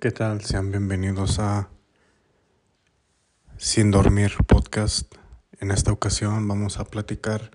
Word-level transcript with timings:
¿Qué 0.00 0.12
tal? 0.12 0.40
Sean 0.40 0.70
bienvenidos 0.70 1.38
a 1.40 1.68
Sin 3.58 3.90
Dormir 3.90 4.32
Podcast. 4.46 5.14
En 5.60 5.70
esta 5.70 5.92
ocasión 5.92 6.48
vamos 6.48 6.78
a 6.78 6.86
platicar 6.86 7.50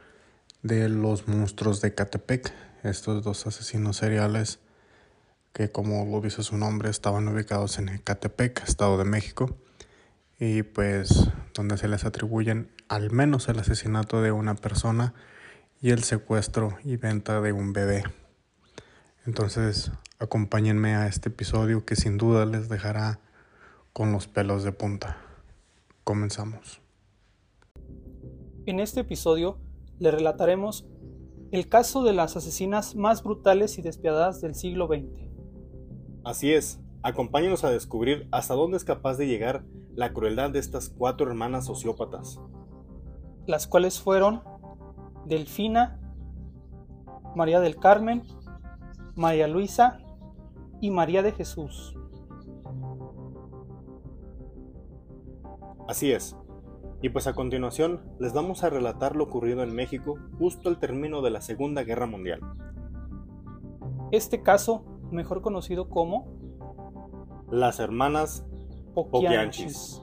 de 0.61 0.87
los 0.87 1.27
monstruos 1.27 1.81
de 1.81 1.95
Catepec, 1.95 2.53
estos 2.83 3.23
dos 3.23 3.47
asesinos 3.47 3.97
seriales 3.97 4.59
que 5.53 5.71
como 5.71 6.05
lo 6.05 6.21
dice 6.21 6.43
su 6.43 6.55
nombre 6.55 6.91
estaban 6.91 7.27
ubicados 7.27 7.79
en 7.79 7.97
Catepec, 7.97 8.61
Estado 8.61 8.99
de 8.99 9.05
México, 9.05 9.57
y 10.39 10.61
pues 10.61 11.31
donde 11.55 11.79
se 11.79 11.87
les 11.87 12.05
atribuyen 12.05 12.69
al 12.89 13.09
menos 13.09 13.49
el 13.49 13.57
asesinato 13.57 14.21
de 14.21 14.31
una 14.31 14.53
persona 14.53 15.15
y 15.81 15.89
el 15.89 16.03
secuestro 16.03 16.77
y 16.83 16.97
venta 16.97 17.41
de 17.41 17.53
un 17.53 17.73
bebé. 17.73 18.03
Entonces, 19.25 19.89
acompáñenme 20.19 20.95
a 20.95 21.07
este 21.07 21.29
episodio 21.29 21.85
que 21.85 21.95
sin 21.95 22.17
duda 22.17 22.45
les 22.45 22.69
dejará 22.69 23.19
con 23.93 24.11
los 24.11 24.27
pelos 24.27 24.63
de 24.63 24.71
punta. 24.71 25.17
Comenzamos. 26.03 26.81
En 28.65 28.79
este 28.79 29.01
episodio 29.01 29.57
le 29.99 30.11
relataremos 30.11 30.85
el 31.51 31.69
caso 31.69 32.03
de 32.03 32.13
las 32.13 32.35
asesinas 32.35 32.95
más 32.95 33.23
brutales 33.23 33.77
y 33.77 33.81
despiadadas 33.81 34.41
del 34.41 34.55
siglo 34.55 34.87
XX. 34.87 35.05
Así 36.23 36.53
es, 36.53 36.79
acompáñenos 37.03 37.63
a 37.63 37.69
descubrir 37.69 38.27
hasta 38.31 38.55
dónde 38.55 38.77
es 38.77 38.83
capaz 38.83 39.17
de 39.17 39.27
llegar 39.27 39.63
la 39.93 40.11
crueldad 40.11 40.49
de 40.49 40.59
estas 40.59 40.89
cuatro 40.89 41.27
hermanas 41.27 41.65
sociópatas. 41.65 42.39
Las 43.45 43.67
cuales 43.67 43.99
fueron 43.99 44.41
Delfina, 45.25 45.99
María 47.35 47.59
del 47.59 47.77
Carmen 47.77 48.23
María 49.15 49.47
Luisa 49.47 49.99
y 50.81 50.91
María 50.91 51.21
de 51.21 51.31
Jesús. 51.31 51.95
Así 55.87 56.11
es. 56.11 56.35
Y 57.01 57.09
pues 57.09 57.27
a 57.27 57.33
continuación 57.33 58.01
les 58.19 58.33
vamos 58.33 58.63
a 58.63 58.69
relatar 58.69 59.15
lo 59.15 59.25
ocurrido 59.25 59.61
en 59.61 59.73
México 59.75 60.17
justo 60.39 60.69
al 60.69 60.79
término 60.79 61.21
de 61.21 61.29
la 61.29 61.41
Segunda 61.41 61.83
Guerra 61.83 62.07
Mundial. 62.07 62.39
Este 64.11 64.41
caso, 64.41 64.83
mejor 65.11 65.41
conocido 65.41 65.89
como 65.89 66.27
las 67.51 67.79
hermanas 67.79 68.45
Poquianchis. 68.93 70.01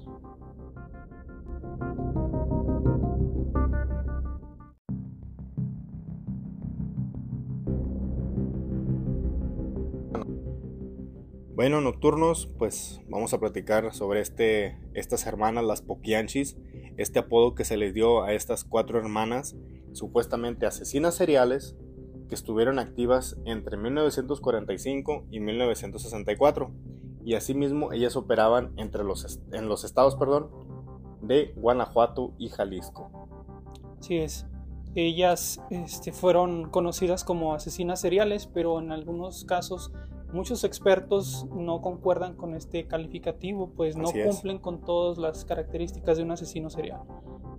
Bueno, 11.63 11.81
nocturnos, 11.81 12.49
pues 12.59 13.01
vamos 13.09 13.33
a 13.35 13.39
platicar 13.39 13.95
sobre 13.95 14.21
este, 14.21 14.81
estas 14.95 15.29
hermanas, 15.29 15.63
las 15.63 15.81
Poquianchis, 15.81 16.57
este 16.97 17.21
apodo 17.21 17.55
que 17.55 17.65
se 17.65 17.77
les 17.77 17.95
dio 17.95 18.25
a 18.25 18.33
estas 18.33 18.65
cuatro 18.65 18.99
hermanas, 18.99 19.55
supuestamente 19.93 20.67
asesinas 20.67 21.15
seriales, 21.15 21.77
que 22.29 22.35
estuvieron 22.35 22.81
activas 22.81 23.37
entre 23.45 23.77
1945 23.77 25.27
y 25.31 25.39
1964, 25.39 26.73
y 27.25 27.35
asimismo 27.35 27.93
ellas 27.93 28.17
operaban 28.17 28.73
entre 28.77 29.05
los, 29.05 29.41
en 29.53 29.69
los 29.69 29.85
estados 29.85 30.17
perdón, 30.17 30.51
de 31.21 31.53
Guanajuato 31.55 32.35
y 32.39 32.49
Jalisco. 32.49 33.09
Así 34.01 34.17
es. 34.17 34.49
Ellas 34.97 35.63
este, 35.71 36.11
fueron 36.11 36.71
conocidas 36.71 37.23
como 37.23 37.55
asesinas 37.55 38.01
seriales, 38.01 38.49
pero 38.49 38.81
en 38.81 38.91
algunos 38.91 39.45
casos 39.45 39.93
Muchos 40.33 40.65
expertos 40.65 41.47
no 41.55 41.83
concuerdan 41.83 42.35
con 42.35 42.55
este 42.55 42.87
calificativo, 42.87 43.71
pues 43.77 43.97
no 43.97 44.11
cumplen 44.11 44.59
con 44.59 44.81
todas 44.81 45.19
las 45.19 45.45
características 45.45 46.17
de 46.17 46.23
un 46.23 46.31
asesino 46.31 46.71
serial. 46.71 47.03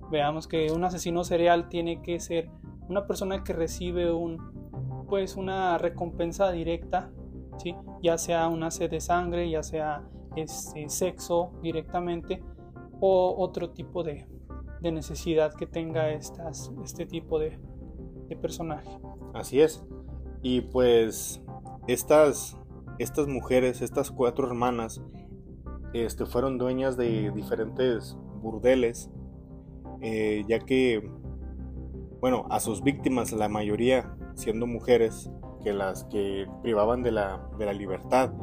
Veamos 0.09 0.47
que 0.47 0.71
un 0.71 0.83
asesino 0.83 1.23
serial 1.23 1.69
tiene 1.69 2.01
que 2.01 2.19
ser 2.19 2.50
una 2.89 3.06
persona 3.06 3.44
que 3.44 3.53
recibe 3.53 4.11
un, 4.11 5.06
pues 5.07 5.35
una 5.35 5.78
recompensa 5.78 6.51
directa, 6.51 7.11
¿sí? 7.57 7.75
ya 8.01 8.17
sea 8.17 8.47
una 8.47 8.72
sed 8.72 8.90
de 8.90 9.01
sangre, 9.01 9.50
ya 9.50 9.61
sea 9.61 10.03
este, 10.35 10.90
sexo 10.90 11.51
directamente 11.61 12.44
o 13.00 13.35
otro 13.38 13.69
tipo 13.69 14.03
de, 14.03 14.28
necesidad 14.81 15.53
que 15.53 15.66
tenga 15.66 16.09
estas, 16.09 16.72
este 16.84 17.05
tipo 17.05 17.40
de, 17.40 17.57
de 18.28 18.35
personaje. 18.35 18.90
Así 19.34 19.61
es. 19.61 19.85
Y 20.41 20.59
pues 20.59 21.41
estas 21.88 22.57
estas 22.99 23.27
mujeres, 23.27 23.81
estas 23.81 24.11
cuatro 24.11 24.47
hermanas, 24.47 25.01
este, 25.93 26.25
fueron 26.25 26.57
dueñas 26.57 26.97
de 26.97 27.31
diferentes 27.31 28.17
burdeles, 28.41 29.09
eh, 30.01 30.43
ya 30.47 30.59
que, 30.59 31.09
bueno, 32.19 32.45
a 32.49 32.59
sus 32.59 32.81
víctimas, 32.83 33.31
la 33.31 33.49
mayoría 33.49 34.15
siendo 34.35 34.67
mujeres, 34.67 35.29
que 35.63 35.73
las 35.73 36.03
que 36.05 36.45
privaban 36.61 37.03
de 37.03 37.11
la, 37.11 37.49
de 37.57 37.65
la 37.65 37.73
libertad 37.73 38.33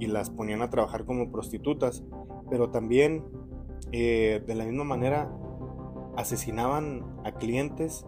y 0.00 0.06
las 0.06 0.30
ponían 0.30 0.62
a 0.62 0.70
trabajar 0.70 1.04
como 1.04 1.30
prostitutas, 1.30 2.02
pero 2.50 2.70
también 2.70 3.24
eh, 3.92 4.42
de 4.46 4.54
la 4.54 4.64
misma 4.64 4.84
manera 4.84 5.30
asesinaban 6.16 7.04
a 7.24 7.32
clientes 7.32 8.06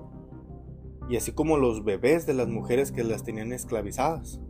y 1.08 1.16
así 1.16 1.32
como 1.32 1.56
los 1.56 1.84
bebés 1.84 2.26
de 2.26 2.34
las 2.34 2.48
mujeres 2.48 2.90
que 2.90 3.04
las 3.04 3.22
tenían 3.22 3.52
esclavizadas. 3.52 4.40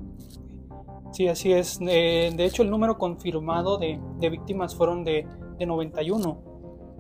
Sí, 1.17 1.29
así 1.29 1.51
es. 1.51 1.79
de 1.79 2.45
hecho, 2.45 2.63
el 2.63 2.69
número 2.69 2.99
confirmado 2.99 3.79
de, 3.79 3.99
víctimas 4.21 4.75
fueron 4.75 5.03
de, 5.03 5.27
91, 5.59 6.43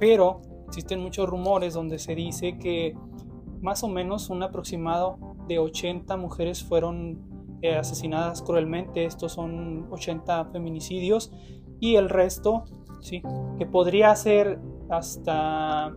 pero 0.00 0.40
existen 0.68 1.00
muchos 1.00 1.28
rumores 1.28 1.74
donde 1.74 1.98
se 1.98 2.14
dice 2.14 2.58
que 2.58 2.94
más 3.60 3.84
o 3.84 3.88
menos 3.88 4.30
un 4.30 4.42
aproximado 4.42 5.18
de 5.46 5.58
80 5.58 6.16
mujeres 6.16 6.64
fueron 6.64 7.58
eh, 7.60 7.76
asesinadas 7.76 8.40
cruelmente. 8.40 9.04
Estos 9.04 9.32
son 9.32 9.86
80 9.92 10.46
feminicidios 10.46 11.30
y 11.78 11.96
el 11.96 12.08
resto, 12.08 12.64
sí, 13.02 13.22
que 13.58 13.66
podría 13.66 14.16
ser 14.16 14.58
hasta 14.88 15.94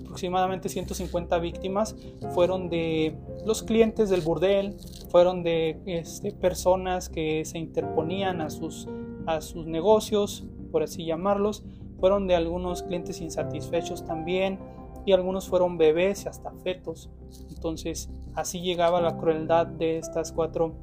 aproximadamente 0.00 0.68
150 0.68 1.38
víctimas 1.38 1.96
fueron 2.34 2.68
de 2.68 3.16
los 3.44 3.62
clientes 3.62 4.10
del 4.10 4.20
burdel, 4.20 4.76
fueron 5.10 5.42
de 5.42 5.80
este, 5.86 6.32
personas 6.32 7.08
que 7.08 7.44
se 7.44 7.58
interponían 7.58 8.40
a 8.40 8.50
sus, 8.50 8.88
a 9.26 9.40
sus 9.40 9.66
negocios, 9.66 10.46
por 10.70 10.82
así 10.82 11.04
llamarlos, 11.04 11.64
fueron 11.98 12.26
de 12.26 12.34
algunos 12.34 12.82
clientes 12.82 13.20
insatisfechos 13.20 14.04
también 14.04 14.58
y 15.04 15.12
algunos 15.12 15.48
fueron 15.48 15.78
bebés 15.78 16.24
y 16.24 16.28
hasta 16.28 16.50
fetos. 16.62 17.10
Entonces 17.48 18.10
así 18.34 18.60
llegaba 18.60 19.00
la 19.00 19.16
crueldad 19.16 19.66
de 19.66 19.98
estas 19.98 20.32
cuatro 20.32 20.74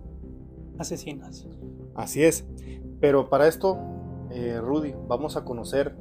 asesinas. 0.77 1.47
Así 1.95 2.23
es, 2.23 2.45
pero 2.99 3.29
para 3.29 3.47
esto, 3.47 3.77
eh, 4.31 4.59
Rudy, 4.59 4.95
vamos 5.07 5.37
a 5.37 5.43
conocer 5.45 5.95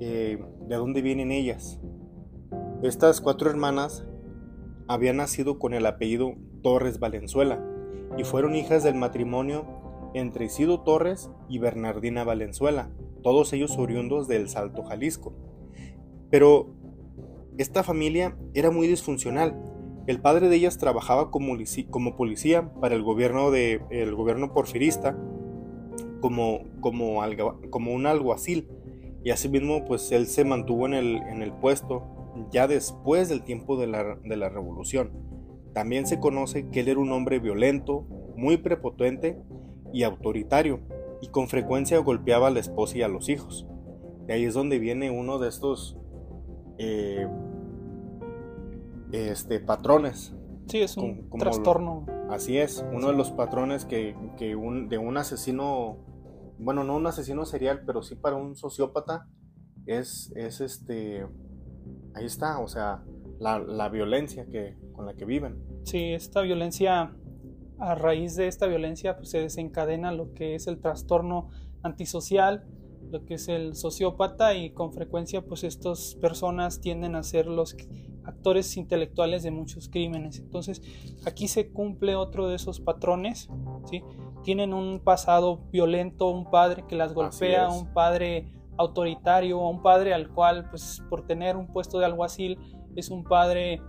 eh, 0.00 0.38
de 0.68 0.76
dónde 0.76 1.00
vienen 1.00 1.32
ellas. 1.32 1.80
Estas 2.82 3.22
cuatro 3.22 3.48
hermanas 3.48 4.04
habían 4.86 5.16
nacido 5.16 5.58
con 5.58 5.72
el 5.72 5.86
apellido 5.86 6.34
Torres 6.62 7.00
Valenzuela 7.00 7.64
y 8.18 8.24
fueron 8.24 8.54
hijas 8.54 8.84
del 8.84 8.94
matrimonio 8.96 9.64
entre 10.12 10.44
Isidro 10.44 10.80
Torres 10.80 11.30
y 11.48 11.58
Bernardina 11.58 12.22
Valenzuela, 12.22 12.90
todos 13.22 13.54
ellos 13.54 13.78
oriundos 13.78 14.28
del 14.28 14.50
Salto 14.50 14.84
Jalisco. 14.84 15.32
Pero 16.30 16.74
esta 17.56 17.82
familia 17.82 18.36
era 18.52 18.70
muy 18.70 18.86
disfuncional. 18.86 19.56
El 20.06 20.20
padre 20.20 20.50
de 20.50 20.56
ellas 20.56 20.76
trabajaba 20.76 21.30
como, 21.30 21.56
policía 22.14 22.74
para 22.74 22.94
el 22.94 23.02
gobierno, 23.02 23.50
de, 23.50 23.80
el 23.90 24.14
gobierno 24.14 24.52
porfirista, 24.52 25.18
como, 26.20 26.60
como, 26.80 27.22
como 27.70 27.94
un 27.94 28.04
alguacil, 28.04 28.68
y 29.24 29.30
asimismo 29.30 29.86
pues 29.86 30.12
él 30.12 30.26
se 30.26 30.44
mantuvo 30.44 30.86
en 30.86 30.94
el, 30.94 31.16
en 31.16 31.42
el 31.42 31.52
puesto 31.52 32.15
ya 32.50 32.66
después 32.66 33.28
del 33.28 33.42
tiempo 33.42 33.76
de 33.76 33.86
la, 33.86 34.48
revolución. 34.48 35.12
También 35.72 36.06
se 36.06 36.20
conoce 36.20 36.68
que 36.70 36.80
él 36.80 36.88
era 36.88 37.00
un 37.00 37.12
hombre 37.12 37.38
violento, 37.38 38.06
muy 38.36 38.56
prepotente 38.56 39.38
y 39.92 40.02
autoritario, 40.02 40.80
y 41.20 41.28
con 41.28 41.48
frecuencia 41.48 41.98
golpeaba 41.98 42.48
a 42.48 42.50
la 42.50 42.60
esposa 42.60 42.98
y 42.98 43.02
a 43.02 43.08
los 43.08 43.28
hijos. 43.28 43.66
De 44.26 44.34
ahí 44.34 44.44
es 44.44 44.54
donde 44.54 44.78
viene 44.78 45.10
uno 45.10 45.38
de 45.38 45.48
estos 45.48 45.98
eh, 46.78 47.26
este, 49.12 49.60
patrones. 49.60 50.34
Sí, 50.66 50.80
es 50.80 50.96
un 50.96 51.28
trastorno. 51.38 52.06
así 52.28 52.58
es, 52.58 52.84
uno 52.92 53.08
de 53.08 53.14
los 53.14 53.30
patrones 53.30 53.84
que, 53.84 54.14
un, 54.56 54.88
de 54.88 54.98
un 54.98 55.16
asesino, 55.16 55.98
bueno, 56.58 56.82
no 56.82 56.96
un 56.96 57.06
asesino 57.06 57.44
serial, 57.44 57.82
pero 57.86 58.02
sí 58.02 58.16
para 58.16 58.36
un 58.36 58.56
sociópata, 58.56 59.28
es, 59.86 60.32
es 60.34 60.60
este, 60.60 61.24
ahí 62.16 62.24
está, 62.24 62.58
o 62.58 62.66
sea, 62.66 63.04
la, 63.38 63.88
violencia 63.88 64.46
que, 64.46 64.76
con 64.92 65.06
la 65.06 65.14
que 65.14 65.24
viven. 65.24 65.62
Sí, 65.84 66.12
esta 66.12 66.40
violencia 66.40 67.14
a 67.78 67.94
raíz 67.94 68.36
de 68.36 68.48
esta 68.48 68.66
violencia 68.66 69.16
pues, 69.16 69.30
se 69.30 69.38
desencadena 69.38 70.10
lo 70.10 70.32
que 70.32 70.54
es 70.54 70.66
el 70.66 70.80
trastorno 70.80 71.50
antisocial, 71.82 72.64
lo 73.10 73.24
que 73.24 73.34
es 73.34 73.48
el 73.48 73.76
sociópata 73.76 74.54
y 74.54 74.70
con 74.70 74.92
frecuencia 74.92 75.42
pues 75.42 75.62
estas 75.62 76.16
personas 76.16 76.80
tienden 76.80 77.14
a 77.14 77.22
ser 77.22 77.46
los 77.46 77.76
actores 78.24 78.76
intelectuales 78.76 79.42
de 79.42 79.50
muchos 79.50 79.88
crímenes. 79.88 80.38
Entonces 80.38 80.82
aquí 81.26 81.48
se 81.48 81.70
cumple 81.70 82.16
otro 82.16 82.48
de 82.48 82.56
esos 82.56 82.80
patrones, 82.80 83.48
¿sí? 83.88 84.02
Tienen 84.42 84.72
un 84.72 85.00
pasado 85.00 85.60
violento, 85.70 86.28
un 86.28 86.50
padre 86.50 86.84
que 86.88 86.96
las 86.96 87.12
golpea, 87.12 87.68
un 87.68 87.92
padre 87.92 88.55
autoritario, 88.78 89.58
un 89.58 89.82
padre 89.82 90.14
al 90.14 90.28
cual 90.30 90.68
pues 90.70 91.02
por 91.08 91.26
tener 91.26 91.56
un 91.56 91.66
puesto 91.66 91.98
de 91.98 92.06
alguacil 92.06 92.58
es 92.94 93.10
un 93.10 93.24
padre 93.24 93.82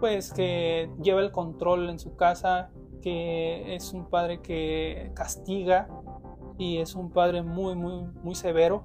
pues 0.00 0.32
que 0.32 0.90
lleva 1.00 1.20
el 1.20 1.30
control 1.30 1.88
en 1.88 1.98
su 1.98 2.16
casa, 2.16 2.70
que 3.02 3.74
es 3.74 3.92
un 3.92 4.08
padre 4.08 4.40
que 4.40 5.12
castiga 5.14 5.88
y 6.58 6.78
es 6.78 6.94
un 6.94 7.10
padre 7.10 7.42
muy, 7.42 7.74
muy, 7.76 8.04
muy 8.22 8.34
severo 8.34 8.84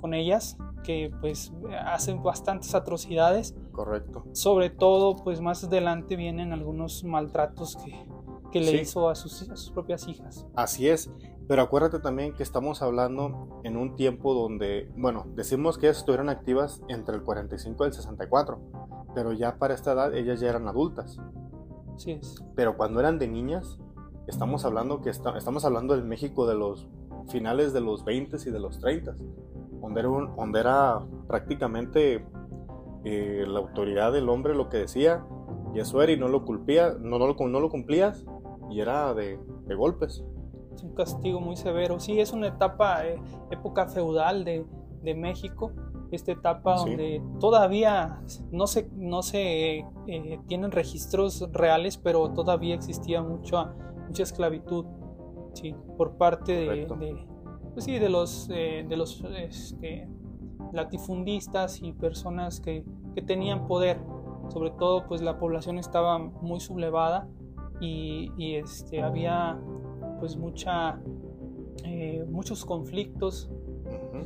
con 0.00 0.14
ellas, 0.14 0.58
que 0.82 1.10
pues 1.20 1.52
hacen 1.86 2.22
bastantes 2.22 2.74
atrocidades. 2.74 3.56
Correcto. 3.72 4.24
Sobre 4.32 4.70
todo, 4.70 5.16
pues 5.16 5.40
más 5.40 5.64
adelante 5.64 6.16
vienen 6.16 6.52
algunos 6.52 7.04
maltratos 7.04 7.76
que, 7.76 8.06
que 8.52 8.60
le 8.60 8.82
hizo 8.82 9.08
a 9.08 9.14
sus, 9.14 9.48
a 9.50 9.56
sus 9.56 9.70
propias 9.70 10.06
hijas. 10.06 10.46
Así 10.54 10.88
es. 10.88 11.10
Pero 11.46 11.62
acuérdate 11.62 11.98
también 11.98 12.32
que 12.32 12.42
estamos 12.42 12.80
hablando 12.80 13.60
en 13.64 13.76
un 13.76 13.96
tiempo 13.96 14.32
donde, 14.32 14.90
bueno, 14.96 15.26
decimos 15.34 15.76
que 15.76 15.88
estuvieron 15.88 16.30
activas 16.30 16.82
entre 16.88 17.16
el 17.16 17.22
45 17.22 17.84
y 17.84 17.86
el 17.86 17.92
64, 17.92 18.60
pero 19.14 19.32
ya 19.32 19.58
para 19.58 19.74
esta 19.74 19.92
edad 19.92 20.14
ellas 20.14 20.40
ya 20.40 20.48
eran 20.48 20.68
adultas. 20.68 21.18
Así 21.94 22.12
es. 22.12 22.42
Pero 22.54 22.76
cuando 22.76 23.00
eran 23.00 23.18
de 23.18 23.28
niñas, 23.28 23.78
estamos 24.26 24.64
hablando 24.64 25.02
que 25.02 25.10
estamos 25.10 25.64
hablando 25.64 25.94
del 25.94 26.04
México 26.04 26.46
de 26.46 26.54
los 26.54 26.88
finales 27.28 27.72
de 27.72 27.80
los 27.80 28.04
20 28.04 28.36
y 28.44 28.50
de 28.50 28.58
los 28.58 28.78
30, 28.80 29.14
donde 29.80 30.00
era, 30.00 30.08
donde 30.08 30.60
era 30.60 31.00
prácticamente 31.26 32.26
eh, 33.04 33.44
la 33.46 33.60
autoridad 33.60 34.12
del 34.12 34.28
hombre 34.28 34.54
lo 34.54 34.68
que 34.68 34.78
decía, 34.78 35.24
y 35.74 35.80
eso 35.80 36.02
era 36.02 36.12
y 36.12 36.18
no 36.18 36.28
lo, 36.28 36.44
culpía, 36.44 36.94
no, 36.98 37.18
no, 37.18 37.26
lo, 37.26 37.48
no 37.48 37.60
lo 37.60 37.68
cumplías, 37.68 38.24
y 38.70 38.80
era 38.80 39.12
de, 39.14 39.38
de 39.66 39.74
golpes. 39.74 40.24
Es 40.74 40.82
un 40.82 40.94
castigo 40.94 41.40
muy 41.40 41.56
severo. 41.56 42.00
Sí, 42.00 42.18
es 42.20 42.32
una 42.32 42.48
etapa, 42.48 43.06
eh, 43.06 43.20
época 43.50 43.86
feudal 43.86 44.44
de, 44.44 44.66
de 45.02 45.14
México, 45.14 45.72
esta 46.10 46.32
etapa 46.32 46.76
donde 46.76 47.22
todavía 47.40 48.20
no 48.50 48.66
se, 48.66 48.88
no 48.94 49.22
se 49.22 49.78
eh, 50.06 50.40
tienen 50.46 50.70
registros 50.70 51.48
reales, 51.52 51.96
pero 51.98 52.30
todavía 52.32 52.74
existía 52.74 53.22
mucha, 53.22 53.74
mucha 54.06 54.22
esclavitud 54.22 54.86
sí, 55.54 55.74
por 55.96 56.16
parte 56.16 56.52
de, 56.52 56.86
pues 57.72 57.84
sí, 57.84 57.98
de 57.98 58.08
los, 58.08 58.48
eh, 58.52 58.84
de 58.88 58.96
los 58.96 59.24
este, 59.36 60.08
latifundistas 60.72 61.82
y 61.82 61.92
personas 61.92 62.60
que, 62.60 62.84
que, 63.14 63.22
tenían 63.22 63.66
poder. 63.66 64.00
Sobre 64.48 64.70
todo, 64.72 65.06
pues 65.06 65.22
la 65.22 65.38
población 65.38 65.78
estaba 65.78 66.18
muy 66.18 66.60
sublevada 66.60 67.26
y, 67.80 68.30
y 68.36 68.56
este, 68.56 69.02
había 69.02 69.58
pues 70.24 70.38
mucha, 70.38 70.98
eh, 71.84 72.24
muchos 72.26 72.64
conflictos 72.64 73.50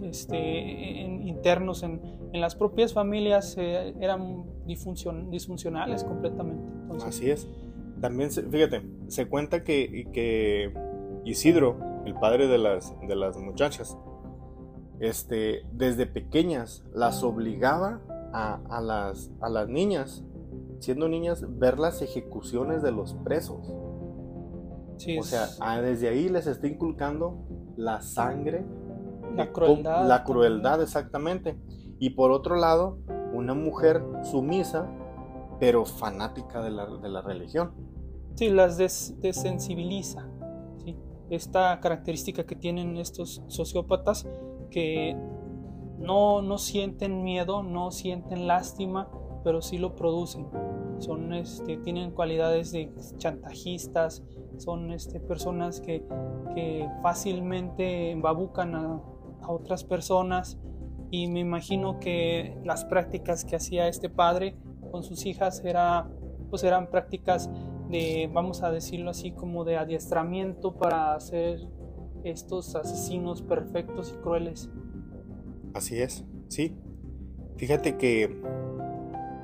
este, 0.04 0.38
internos 0.38 1.82
en, 1.82 2.00
en, 2.32 2.40
las 2.40 2.54
propias 2.54 2.92
familias 2.92 3.56
eh, 3.58 3.96
eran 4.00 4.44
disfuncionales 4.64 6.04
completamente. 6.04 6.62
Así 7.04 7.28
es. 7.28 7.48
También, 8.00 8.30
fíjate, 8.30 8.82
se 9.08 9.26
cuenta 9.26 9.64
que, 9.64 10.06
que 10.12 10.72
Isidro, 11.24 11.80
el 12.06 12.14
padre 12.14 12.46
de 12.46 12.58
las, 12.58 12.94
de 13.08 13.16
las 13.16 13.36
muchachas, 13.36 13.98
este, 15.00 15.62
desde 15.72 16.06
pequeñas 16.06 16.84
las 16.94 17.24
obligaba 17.24 18.02
a, 18.32 18.60
a, 18.70 18.80
las, 18.80 19.32
a 19.40 19.48
las 19.48 19.68
niñas, 19.68 20.22
siendo 20.78 21.08
niñas, 21.08 21.44
ver 21.58 21.80
las 21.80 22.02
ejecuciones 22.02 22.84
de 22.84 22.92
los 22.92 23.14
presos. 23.14 23.74
O 25.18 25.22
sea, 25.22 25.80
desde 25.80 26.08
ahí 26.08 26.28
les 26.28 26.46
está 26.46 26.66
inculcando 26.66 27.46
la 27.76 28.00
sangre 28.00 28.64
la 29.34 29.52
crueldad. 29.52 30.08
La 30.08 30.24
crueldad, 30.24 30.82
exactamente. 30.82 31.56
Y 31.98 32.10
por 32.10 32.30
otro 32.30 32.56
lado, 32.56 32.98
una 33.32 33.54
mujer 33.54 34.02
sumisa, 34.22 34.88
pero 35.60 35.84
fanática 35.84 36.62
de 36.62 36.70
la, 36.70 36.86
de 36.86 37.08
la 37.08 37.22
religión. 37.22 37.72
Sí, 38.34 38.50
las 38.50 38.78
desensibiliza. 38.78 40.28
¿sí? 40.84 40.96
Esta 41.30 41.80
característica 41.80 42.46
que 42.46 42.56
tienen 42.56 42.96
estos 42.96 43.42
sociópatas 43.48 44.28
que 44.70 45.16
no, 45.98 46.42
no 46.42 46.58
sienten 46.58 47.22
miedo, 47.24 47.62
no 47.62 47.90
sienten 47.90 48.46
lástima, 48.46 49.08
pero 49.44 49.62
sí 49.62 49.78
lo 49.78 49.94
producen. 49.94 50.48
Son, 50.98 51.32
este, 51.32 51.76
tienen 51.78 52.10
cualidades 52.12 52.72
de 52.72 52.92
chantajistas, 53.18 54.22
son 54.58 54.92
este, 54.92 55.20
personas 55.20 55.80
que, 55.80 56.04
que 56.54 56.88
fácilmente 57.02 58.10
embabucan 58.10 58.74
a, 58.74 59.00
otras 59.46 59.82
personas 59.82 60.58
y 61.10 61.26
me 61.28 61.40
imagino 61.40 62.00
que 62.00 62.58
las 62.64 62.84
prácticas 62.84 63.46
que 63.46 63.56
hacía 63.56 63.88
este 63.88 64.10
padre 64.10 64.56
con 64.90 65.02
sus 65.02 65.24
hijas 65.24 65.64
era, 65.64 66.10
pues 66.50 66.64
eran 66.64 66.90
prácticas 66.90 67.48
de, 67.88 68.28
vamos 68.30 68.62
a 68.62 68.70
decirlo 68.70 69.10
así, 69.10 69.30
como 69.30 69.64
de 69.64 69.78
adiestramiento 69.78 70.74
para 70.74 71.14
hacer 71.14 71.60
estos 72.24 72.74
asesinos 72.74 73.40
perfectos 73.40 74.14
y 74.14 74.20
crueles. 74.20 74.68
Así 75.72 75.98
es, 75.98 76.26
sí. 76.48 76.76
Fíjate 77.56 77.96
que 77.96 78.42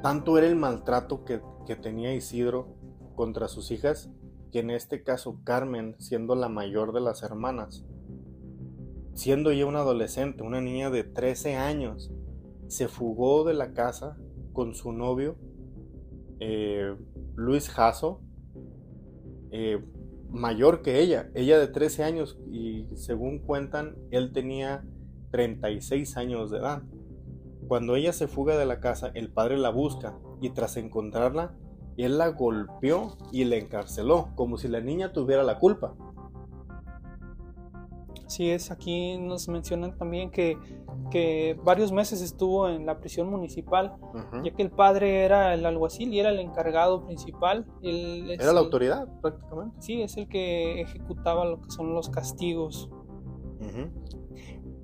tanto 0.02 0.36
era 0.36 0.46
el 0.46 0.56
maltrato 0.56 1.24
que, 1.24 1.40
que 1.66 1.76
tenía 1.76 2.14
Isidro 2.14 2.76
contra 3.14 3.48
sus 3.48 3.70
hijas, 3.70 4.10
que 4.54 4.60
en 4.60 4.70
este 4.70 5.02
caso 5.02 5.40
Carmen, 5.42 5.96
siendo 5.98 6.36
la 6.36 6.48
mayor 6.48 6.92
de 6.92 7.00
las 7.00 7.24
hermanas, 7.24 7.84
siendo 9.12 9.50
ya 9.50 9.66
una 9.66 9.80
adolescente, 9.80 10.44
una 10.44 10.60
niña 10.60 10.90
de 10.90 11.02
13 11.02 11.56
años, 11.56 12.12
se 12.68 12.86
fugó 12.86 13.42
de 13.42 13.54
la 13.54 13.72
casa 13.72 14.16
con 14.52 14.76
su 14.76 14.92
novio, 14.92 15.34
eh, 16.38 16.96
Luis 17.34 17.68
Jasso, 17.68 18.20
eh, 19.50 19.84
mayor 20.30 20.82
que 20.82 21.00
ella, 21.00 21.32
ella 21.34 21.58
de 21.58 21.66
13 21.66 22.04
años 22.04 22.38
y 22.48 22.86
según 22.94 23.40
cuentan, 23.40 23.96
él 24.12 24.32
tenía 24.32 24.84
36 25.32 26.16
años 26.16 26.52
de 26.52 26.58
edad. 26.58 26.84
Cuando 27.66 27.96
ella 27.96 28.12
se 28.12 28.28
fuga 28.28 28.56
de 28.56 28.66
la 28.66 28.78
casa, 28.78 29.10
el 29.14 29.32
padre 29.32 29.58
la 29.58 29.70
busca 29.70 30.16
y 30.40 30.50
tras 30.50 30.76
encontrarla, 30.76 31.56
él 31.96 32.18
la 32.18 32.28
golpeó 32.28 33.16
y 33.30 33.44
la 33.44 33.56
encarceló, 33.56 34.30
como 34.34 34.58
si 34.58 34.68
la 34.68 34.80
niña 34.80 35.12
tuviera 35.12 35.42
la 35.42 35.58
culpa. 35.58 35.94
Así 38.26 38.50
es, 38.50 38.70
aquí 38.70 39.16
nos 39.18 39.48
mencionan 39.48 39.96
también 39.96 40.30
que, 40.30 40.58
que 41.10 41.56
varios 41.62 41.92
meses 41.92 42.20
estuvo 42.20 42.68
en 42.68 42.84
la 42.84 42.98
prisión 42.98 43.28
municipal, 43.28 43.94
ya 44.42 44.50
que 44.52 44.62
el 44.62 44.70
padre 44.70 45.24
era 45.24 45.54
el 45.54 45.64
alguacil 45.66 46.12
y 46.12 46.20
era 46.20 46.30
el 46.30 46.40
encargado 46.40 47.04
principal. 47.04 47.66
era 47.82 48.52
la 48.52 48.60
autoridad 48.60 49.06
prácticamente. 49.20 49.76
Sí, 49.80 50.02
es 50.02 50.16
el 50.16 50.28
que 50.28 50.80
ejecutaba 50.80 51.44
lo 51.44 51.60
que 51.60 51.70
son 51.70 51.94
los 51.94 52.08
castigos. 52.08 52.90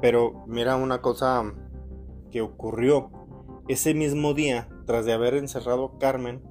Pero 0.00 0.44
mira 0.46 0.76
una 0.76 1.02
cosa 1.02 1.52
que 2.30 2.42
ocurrió 2.42 3.10
ese 3.68 3.94
mismo 3.94 4.34
día, 4.34 4.68
tras 4.86 5.04
de 5.04 5.12
haber 5.12 5.34
encerrado 5.34 5.86
a 5.86 5.98
Carmen, 5.98 6.42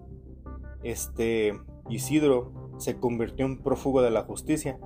este 0.84 1.60
Isidro 1.90 2.52
se 2.78 2.98
convirtió 2.98 3.46
en 3.46 3.62
prófugo 3.62 4.02
de 4.02 4.12
la 4.12 4.24
justicia 4.24 4.80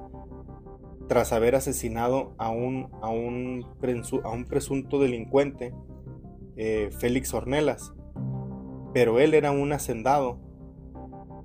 tras 1.07 1.33
haber 1.33 1.55
asesinado 1.55 2.33
a 2.37 2.49
un, 2.49 2.89
a 3.01 3.09
un, 3.09 3.65
a 4.23 4.29
un 4.29 4.45
presunto 4.45 4.99
delincuente, 4.99 5.73
eh, 6.55 6.89
Félix 6.97 7.33
Ornelas. 7.33 7.93
Pero 8.93 9.19
él 9.19 9.33
era 9.33 9.51
un 9.51 9.73
hacendado 9.73 10.39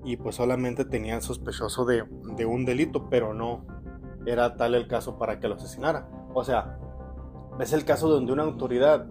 y 0.04 0.16
pues 0.16 0.36
solamente 0.36 0.84
tenía 0.84 1.20
sospechoso 1.20 1.84
de, 1.84 2.04
de 2.36 2.46
un 2.46 2.64
delito, 2.64 3.08
pero 3.10 3.34
no 3.34 3.66
era 4.26 4.56
tal 4.56 4.74
el 4.74 4.86
caso 4.86 5.18
para 5.18 5.40
que 5.40 5.48
lo 5.48 5.56
asesinara. 5.56 6.08
O 6.34 6.44
sea, 6.44 6.78
es 7.60 7.72
el 7.72 7.84
caso 7.84 8.08
donde 8.08 8.32
una 8.32 8.44
autoridad 8.44 9.06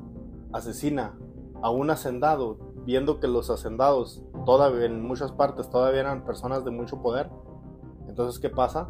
asesina 0.54 1.18
a 1.62 1.70
un 1.70 1.90
hacendado, 1.90 2.67
viendo 2.88 3.20
que 3.20 3.28
los 3.28 3.52
hacendados 3.52 4.24
todavía 4.48 4.86
en 4.86 5.06
muchas 5.06 5.32
partes 5.32 5.70
todavía 5.70 6.00
eran 6.00 6.26
personas 6.26 6.66
de 6.66 6.72
mucho 6.72 7.04
poder. 7.04 7.30
Entonces, 8.08 8.40
¿qué 8.40 8.50
pasa? 8.50 8.90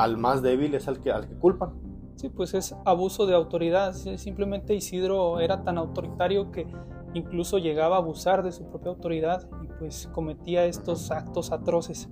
al 0.00 0.16
más 0.16 0.40
débil 0.40 0.74
es 0.74 0.88
al 0.88 1.00
que, 1.00 1.12
al 1.12 1.28
que 1.28 1.34
culpan. 1.34 1.72
Sí, 2.16 2.28
pues 2.28 2.54
es 2.54 2.74
abuso 2.84 3.26
de 3.26 3.34
autoridad. 3.34 3.92
Simplemente 3.92 4.74
Isidro 4.74 5.40
era 5.40 5.62
tan 5.62 5.78
autoritario 5.78 6.50
que 6.50 6.66
incluso 7.12 7.58
llegaba 7.58 7.96
a 7.96 7.98
abusar 7.98 8.42
de 8.42 8.52
su 8.52 8.64
propia 8.64 8.90
autoridad 8.90 9.48
y 9.62 9.66
pues 9.78 10.08
cometía 10.12 10.64
estos 10.64 11.10
actos 11.10 11.52
atroces. 11.52 12.08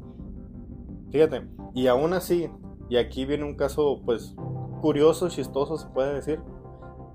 Fíjate, 1.10 1.46
y 1.74 1.86
aún 1.86 2.12
así, 2.12 2.50
y 2.90 2.96
aquí 2.96 3.24
viene 3.24 3.44
un 3.44 3.56
caso 3.56 4.02
pues 4.04 4.34
curioso, 4.82 5.28
chistoso 5.28 5.78
se 5.78 5.88
puede 5.88 6.14
decir, 6.14 6.40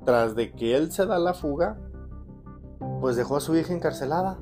tras 0.05 0.35
de 0.35 0.51
que 0.51 0.75
él 0.75 0.91
se 0.91 1.05
da 1.05 1.19
la 1.19 1.33
fuga, 1.33 1.79
pues 3.03 3.17
dejó 3.17 3.35
a 3.35 3.41
su 3.41 3.53
hija 3.57 3.73
encarcelada. 3.73 4.39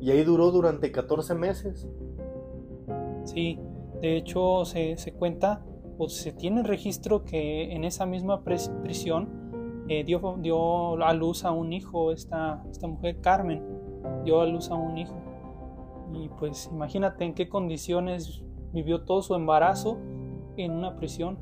Y 0.00 0.10
ahí 0.10 0.24
duró 0.24 0.50
durante 0.50 0.90
14 0.90 1.34
meses. 1.34 1.86
Sí, 3.24 3.60
de 4.00 4.16
hecho 4.16 4.64
se, 4.64 4.96
cuenta, 5.18 5.62
o 5.98 6.08
se 6.08 6.32
tiene 6.32 6.62
registro 6.62 7.26
que 7.26 7.74
en 7.74 7.84
esa 7.84 8.06
misma 8.06 8.42
prisión 8.42 9.84
eh, 9.86 10.02
dio, 10.02 10.38
dio 10.40 11.04
a 11.04 11.12
luz 11.12 11.44
a 11.44 11.50
un 11.50 11.74
hijo, 11.74 12.10
esta, 12.10 12.64
esta 12.70 12.86
mujer 12.86 13.20
Carmen, 13.20 13.62
dio 14.24 14.40
a 14.40 14.46
luz 14.46 14.70
a 14.70 14.74
un 14.74 14.96
hijo. 14.96 15.20
Y 16.14 16.30
pues 16.30 16.70
imagínate 16.72 17.26
en 17.26 17.34
qué 17.34 17.50
condiciones 17.50 18.42
vivió 18.72 19.02
todo 19.02 19.20
su 19.20 19.34
embarazo 19.34 19.98
en 20.56 20.72
una 20.72 20.96
prisión. 20.96 21.38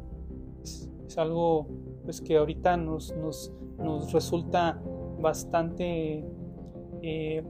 Es, 0.61 0.91
algo 1.17 1.69
pues 2.03 2.21
que 2.21 2.37
ahorita 2.37 2.77
nos, 2.77 3.15
nos, 3.17 3.53
nos 3.79 4.13
resulta 4.13 4.81
bastante 5.21 6.25
eh, 7.03 7.45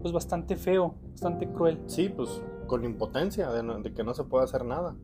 pues 0.00 0.12
bastante 0.12 0.56
feo, 0.56 0.94
bastante 1.10 1.48
cruel. 1.50 1.82
Sí, 1.86 2.08
pues 2.08 2.42
con 2.66 2.84
impotencia 2.84 3.50
de, 3.50 3.92
que 3.92 4.04
no 4.04 4.14
se 4.14 4.24
puede 4.24 4.44
hacer 4.44 4.64
nada. 4.64 4.96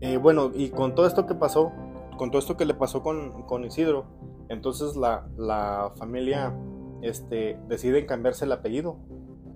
Eh, 0.00 0.16
bueno, 0.16 0.50
y 0.54 0.70
con 0.70 0.94
todo 0.94 1.06
esto 1.06 1.26
que 1.26 1.34
pasó, 1.34 1.72
con 2.16 2.30
todo 2.30 2.38
esto 2.38 2.56
que 2.56 2.64
le 2.64 2.74
pasó 2.74 3.02
con, 3.02 3.42
con 3.44 3.64
Isidro, 3.64 4.04
entonces 4.48 4.96
la, 4.96 5.28
la 5.36 5.92
familia 5.96 6.54
este, 7.02 7.58
deciden 7.68 8.06
cambiarse 8.06 8.44
el 8.44 8.52
apellido. 8.52 8.98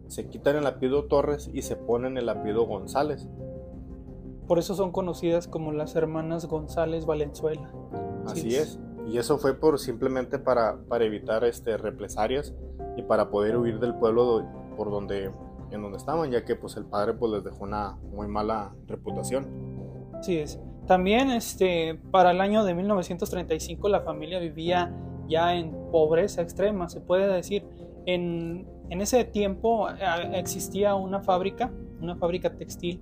Se 0.08 0.28
quitan 0.28 0.56
el 0.56 0.66
apellido 0.66 1.04
Torres 1.04 1.50
y 1.52 1.62
se 1.62 1.76
ponen 1.76 2.18
el 2.18 2.28
apellido 2.28 2.66
González. 2.66 3.28
Por 4.46 4.58
eso 4.58 4.74
son 4.74 4.90
conocidas 4.92 5.46
como 5.46 5.72
las 5.72 5.94
hermanas 5.94 6.46
González 6.46 7.06
Valenzuela. 7.06 7.72
Así 8.26 8.56
es. 8.56 8.78
Y 9.06 9.18
eso 9.18 9.38
fue 9.38 9.58
por 9.58 9.78
simplemente 9.78 10.38
para, 10.38 10.78
para 10.88 11.04
evitar 11.04 11.44
este, 11.44 11.76
represalias 11.76 12.54
y 12.96 13.02
para 13.02 13.30
poder 13.30 13.56
huir 13.56 13.78
del 13.78 13.94
pueblo 13.94 14.44
por 14.76 14.90
donde, 14.90 15.30
en 15.70 15.82
donde 15.82 15.98
estaban, 15.98 16.30
ya 16.30 16.44
que 16.44 16.56
pues 16.56 16.76
el 16.76 16.84
padre 16.84 17.14
pues 17.14 17.32
les 17.32 17.44
dejó 17.44 17.64
una 17.64 17.96
muy 18.14 18.28
mala 18.28 18.74
reputación. 18.86 19.46
Así 20.14 20.38
es. 20.38 20.60
También 20.86 21.30
este, 21.30 22.00
para 22.10 22.30
el 22.32 22.40
año 22.40 22.64
de 22.64 22.74
1935 22.74 23.88
la 23.88 24.00
familia 24.00 24.38
vivía 24.38 24.92
ya 25.28 25.54
en 25.54 25.72
pobreza 25.90 26.42
extrema, 26.42 26.88
se 26.88 27.00
puede 27.00 27.32
decir. 27.32 27.64
En, 28.04 28.66
en 28.90 29.00
ese 29.00 29.24
tiempo 29.24 29.88
eh, 29.88 29.94
existía 30.34 30.94
una 30.94 31.20
fábrica, 31.20 31.72
una 32.00 32.16
fábrica 32.16 32.56
textil, 32.56 33.00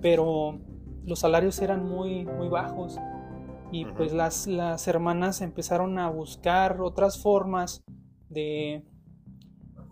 pero 0.00 0.58
los 1.04 1.18
salarios 1.18 1.60
eran 1.60 1.84
muy, 1.84 2.24
muy 2.24 2.48
bajos 2.48 2.98
y 3.72 3.84
pues 3.84 4.12
las, 4.12 4.46
las 4.46 4.86
hermanas 4.88 5.40
empezaron 5.40 5.98
a 5.98 6.08
buscar 6.10 6.80
otras 6.80 7.22
formas 7.22 7.84
de, 8.28 8.84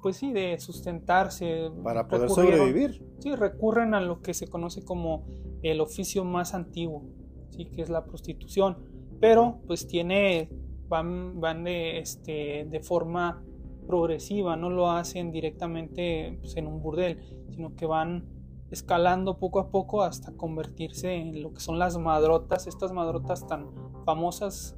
pues 0.02 0.16
sí, 0.16 0.32
de 0.32 0.58
sustentarse. 0.58 1.70
Para 1.82 2.06
poder 2.06 2.28
sobrevivir. 2.28 3.02
Sí, 3.18 3.34
recurren 3.34 3.94
a 3.94 4.00
lo 4.00 4.20
que 4.20 4.34
se 4.34 4.48
conoce 4.48 4.84
como 4.84 5.26
el 5.62 5.80
oficio 5.80 6.24
más 6.24 6.54
antiguo, 6.54 7.04
sí, 7.50 7.66
que 7.66 7.82
es 7.82 7.88
la 7.88 8.04
prostitución. 8.04 8.76
Pero 9.20 9.60
pues 9.66 9.86
tiene, 9.86 10.50
van, 10.88 11.40
van 11.40 11.64
de, 11.64 11.98
este, 11.98 12.66
de 12.68 12.80
forma 12.80 13.42
progresiva, 13.86 14.56
no 14.56 14.70
lo 14.70 14.90
hacen 14.90 15.30
directamente 15.30 16.36
pues, 16.40 16.56
en 16.56 16.66
un 16.66 16.82
burdel, 16.82 17.20
sino 17.50 17.74
que 17.74 17.86
van 17.86 18.33
escalando 18.74 19.38
poco 19.38 19.60
a 19.60 19.70
poco 19.70 20.02
hasta 20.02 20.32
convertirse 20.32 21.14
en 21.14 21.42
lo 21.42 21.54
que 21.54 21.60
son 21.60 21.78
las 21.78 21.96
madrotas, 21.96 22.66
estas 22.66 22.92
madrotas 22.92 23.46
tan 23.46 23.70
famosas 24.04 24.76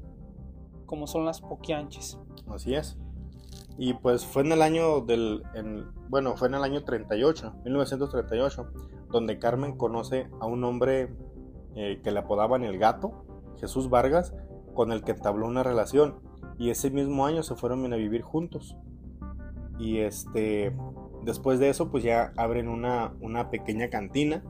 como 0.87 1.07
son 1.07 1.25
las 1.25 1.41
poquianches. 1.41 2.19
Así 2.49 2.75
es. 2.75 2.97
Y 3.79 3.95
pues 3.95 4.25
fue 4.25 4.43
en 4.43 4.53
el 4.53 4.63
año 4.63 5.01
del, 5.01 5.43
bueno, 6.09 6.37
fue 6.37 6.49
en 6.49 6.55
el 6.55 6.63
año 6.63 6.85
38, 6.85 7.55
1938, 7.65 8.71
donde 9.11 9.39
Carmen 9.39 9.77
conoce 9.77 10.31
a 10.41 10.47
un 10.47 10.65
hombre 10.65 11.15
eh, 11.75 12.01
que 12.03 12.11
le 12.11 12.21
apodaban 12.21 12.65
el 12.65 12.79
gato, 12.79 13.25
Jesús 13.61 13.91
Vargas, 13.91 14.35
con 14.75 14.93
el 14.93 15.03
que 15.03 15.13
entabló 15.13 15.47
una 15.47 15.63
relación. 15.63 16.21
Y 16.59 16.71
ese 16.71 16.91
mismo 16.91 17.27
año 17.27 17.43
se 17.43 17.55
fueron 17.55 17.93
a 17.93 17.97
vivir 17.97 18.23
juntos. 18.23 18.77
Y 19.79 19.99
este, 19.99 20.75
Después 21.27 21.59
de 21.59 21.69
eso, 21.69 21.91
pues 21.91 22.05
ya 22.05 22.33
abren 22.37 22.69
una, 22.69 23.51
pequeña 23.51 23.91
cantina. 23.91 24.45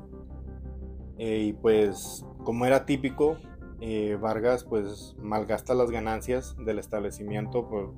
Eh, 1.16 1.44
y 1.46 1.52
pues, 1.54 2.26
como 2.44 2.66
era 2.66 2.84
típico, 2.84 3.38
eh, 3.80 4.18
Vargas 4.20 4.64
pues 4.64 5.16
malgasta 5.18 5.74
las 5.74 5.90
ganancias 5.90 6.54
del 6.66 6.78
establecimiento 6.78 7.66
pues, 7.66 7.88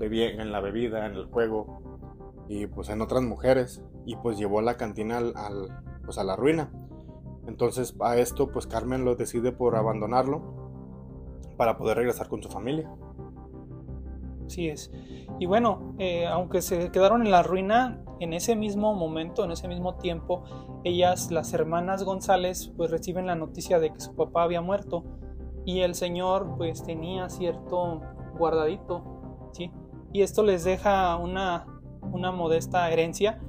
en 0.00 0.50
la 0.50 0.60
bebida, 0.60 1.06
en 1.06 1.14
el 1.14 1.26
juego 1.26 1.80
y 2.48 2.66
pues 2.66 2.88
en 2.88 3.02
otras 3.02 3.22
mujeres. 3.22 3.84
Y 4.04 4.16
pues 4.16 4.36
llevó 4.36 4.62
la 4.62 4.76
cantina 4.76 5.18
al, 5.18 5.68
pues, 6.04 6.18
a 6.18 6.24
la 6.24 6.34
ruina. 6.34 6.72
Entonces 7.46 7.94
a 8.00 8.16
esto 8.16 8.50
pues 8.50 8.66
Carmen 8.66 9.04
lo 9.04 9.14
decide 9.14 9.52
por 9.52 9.76
abandonarlo 9.76 10.42
para 11.56 11.76
poder 11.76 11.98
regresar 11.98 12.28
con 12.28 12.42
su 12.42 12.48
familia. 12.48 12.90
Así 14.52 14.68
es. 14.68 14.90
Y 15.38 15.46
bueno, 15.46 15.94
eh, 15.96 16.26
aunque 16.26 16.60
se 16.60 16.90
quedaron 16.90 17.22
en 17.22 17.30
la 17.30 17.42
ruina, 17.42 18.04
en 18.20 18.34
ese 18.34 18.54
mismo 18.54 18.94
momento, 18.94 19.44
en 19.44 19.50
ese 19.50 19.66
mismo 19.66 19.94
tiempo, 19.94 20.44
ellas, 20.84 21.30
las 21.30 21.54
hermanas 21.54 22.04
González, 22.04 22.70
pues 22.76 22.90
reciben 22.90 23.26
la 23.26 23.34
noticia 23.34 23.78
de 23.78 23.94
que 23.94 24.00
su 24.00 24.14
papá 24.14 24.42
había 24.42 24.60
muerto 24.60 25.04
y 25.64 25.80
el 25.80 25.94
señor 25.94 26.56
pues 26.58 26.82
tenía 26.82 27.30
cierto 27.30 28.02
guardadito, 28.36 29.48
¿sí? 29.52 29.72
Y 30.12 30.20
esto 30.20 30.42
les 30.42 30.64
deja 30.64 31.16
una, 31.16 31.64
una 32.02 32.30
modesta 32.30 32.90
herencia 32.90 33.40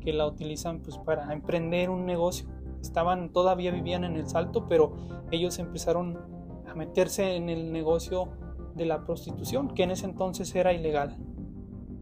que 0.00 0.12
la 0.12 0.28
utilizan 0.28 0.80
pues 0.80 0.96
para 0.98 1.32
emprender 1.32 1.90
un 1.90 2.06
negocio. 2.06 2.46
Estaban, 2.80 3.32
todavía 3.32 3.72
vivían 3.72 4.04
en 4.04 4.14
el 4.14 4.28
salto, 4.28 4.68
pero 4.68 4.92
ellos 5.32 5.58
empezaron 5.58 6.20
a 6.68 6.74
meterse 6.76 7.34
en 7.34 7.48
el 7.48 7.72
negocio 7.72 8.28
de 8.74 8.86
la 8.86 9.04
prostitución, 9.04 9.74
que 9.74 9.82
en 9.82 9.90
ese 9.90 10.06
entonces 10.06 10.54
era 10.54 10.72
ilegal. 10.72 11.16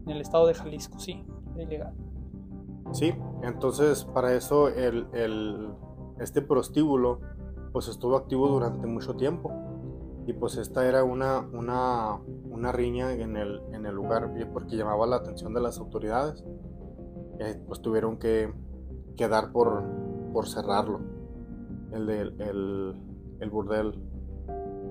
En 0.05 0.09
el 0.09 0.21
estado 0.21 0.47
de 0.47 0.53
Jalisco, 0.53 0.99
sí, 0.99 1.25
era 1.53 1.63
ilegal. 1.63 1.93
Sí, 2.93 3.13
entonces 3.43 4.03
para 4.05 4.33
eso 4.33 4.67
el, 4.67 5.07
este 6.19 6.41
prostíbulo 6.41 7.19
pues 7.71 7.87
estuvo 7.87 8.15
activo 8.17 8.47
durante 8.47 8.87
mucho 8.87 9.15
tiempo. 9.15 9.51
Y 10.27 10.33
pues 10.33 10.57
esta 10.57 10.87
era 10.87 11.03
una, 11.03 11.39
una, 11.39 12.19
una 12.49 12.71
riña 12.71 13.11
en 13.13 13.37
el, 13.37 13.61
en 13.73 13.85
el 13.85 13.95
lugar 13.95 14.31
porque 14.53 14.75
llamaba 14.75 15.07
la 15.07 15.15
atención 15.15 15.53
de 15.53 15.61
las 15.61 15.79
autoridades. 15.79 16.43
Y 17.39 17.57
pues 17.65 17.81
tuvieron 17.81 18.17
que, 18.17 18.53
quedar 19.15 19.51
por, 19.51 19.83
por 20.31 20.47
cerrarlo. 20.47 20.99
El, 21.91 22.09
el, 22.09 22.95
el 23.39 23.49
burdel 23.49 23.99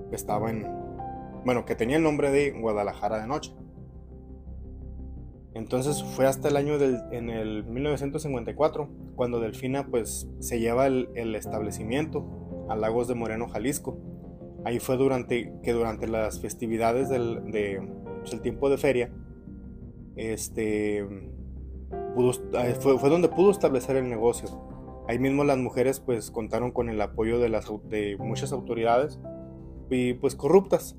que 0.09 0.15
estaba 0.15 0.49
en, 0.49 0.80
bueno, 1.45 1.65
que 1.65 1.75
tenía 1.75 1.97
el 1.97 2.03
nombre 2.03 2.31
de 2.31 2.51
Guadalajara 2.51 3.19
de 3.19 3.27
Noche. 3.27 3.53
Entonces 5.53 6.03
fue 6.03 6.27
hasta 6.27 6.47
el 6.47 6.55
año 6.55 6.77
del, 6.77 7.01
en 7.11 7.29
el 7.29 7.65
1954 7.65 8.89
cuando 9.15 9.39
Delfina 9.39 9.87
pues 9.87 10.29
se 10.39 10.59
lleva 10.59 10.87
el, 10.87 11.35
establecimiento 11.35 12.65
a 12.69 12.75
Lagos 12.75 13.07
de 13.07 13.15
Moreno, 13.15 13.49
Jalisco. 13.49 13.97
Ahí 14.63 14.79
fue 14.79 14.95
durante 14.95 15.53
que 15.63 15.73
durante 15.73 16.07
las 16.07 16.39
festividades 16.39 17.09
del 17.09 17.51
de, 17.51 17.81
pues, 18.19 18.33
el 18.33 18.41
tiempo 18.41 18.69
de 18.69 18.77
feria, 18.77 19.11
este 20.15 21.05
fue, 22.79 22.97
fue, 22.97 23.09
donde 23.09 23.27
pudo 23.27 23.51
establecer 23.51 23.97
el 23.97 24.09
negocio. 24.09 24.47
Ahí 25.07 25.19
mismo 25.19 25.43
las 25.43 25.57
mujeres 25.57 25.99
pues 25.99 26.31
contaron 26.31 26.71
con 26.71 26.87
el 26.89 27.01
apoyo 27.01 27.39
de, 27.39 27.49
las, 27.49 27.69
de 27.89 28.15
muchas 28.17 28.53
autoridades 28.53 29.19
y 29.89 30.13
pues 30.13 30.35
corruptas 30.35 30.95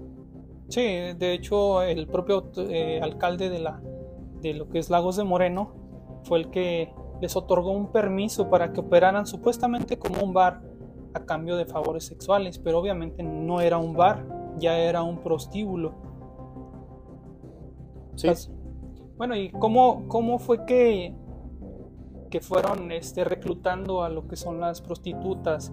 Sí, 0.72 0.80
de 0.80 1.34
hecho 1.34 1.82
el 1.82 2.06
propio 2.06 2.50
eh, 2.56 2.98
alcalde 3.02 3.50
de, 3.50 3.58
la, 3.58 3.82
de 4.40 4.54
lo 4.54 4.70
que 4.70 4.78
es 4.78 4.88
Lagos 4.88 5.16
de 5.16 5.24
Moreno 5.24 5.74
fue 6.24 6.38
el 6.38 6.48
que 6.48 6.94
les 7.20 7.36
otorgó 7.36 7.72
un 7.72 7.92
permiso 7.92 8.48
para 8.48 8.72
que 8.72 8.80
operaran 8.80 9.26
supuestamente 9.26 9.98
como 9.98 10.22
un 10.22 10.32
bar 10.32 10.62
a 11.12 11.26
cambio 11.26 11.58
de 11.58 11.66
favores 11.66 12.06
sexuales, 12.06 12.58
pero 12.58 12.78
obviamente 12.78 13.22
no 13.22 13.60
era 13.60 13.76
un 13.76 13.92
bar, 13.92 14.24
ya 14.56 14.78
era 14.78 15.02
un 15.02 15.18
prostíbulo. 15.18 15.92
Sí. 18.14 18.30
bueno, 19.18 19.36
¿y 19.36 19.50
cómo, 19.50 20.08
cómo 20.08 20.38
fue 20.38 20.64
que, 20.64 21.14
que 22.30 22.40
fueron 22.40 22.92
este, 22.92 23.24
reclutando 23.24 24.04
a 24.04 24.08
lo 24.08 24.26
que 24.26 24.36
son 24.36 24.58
las 24.58 24.80
prostitutas? 24.80 25.70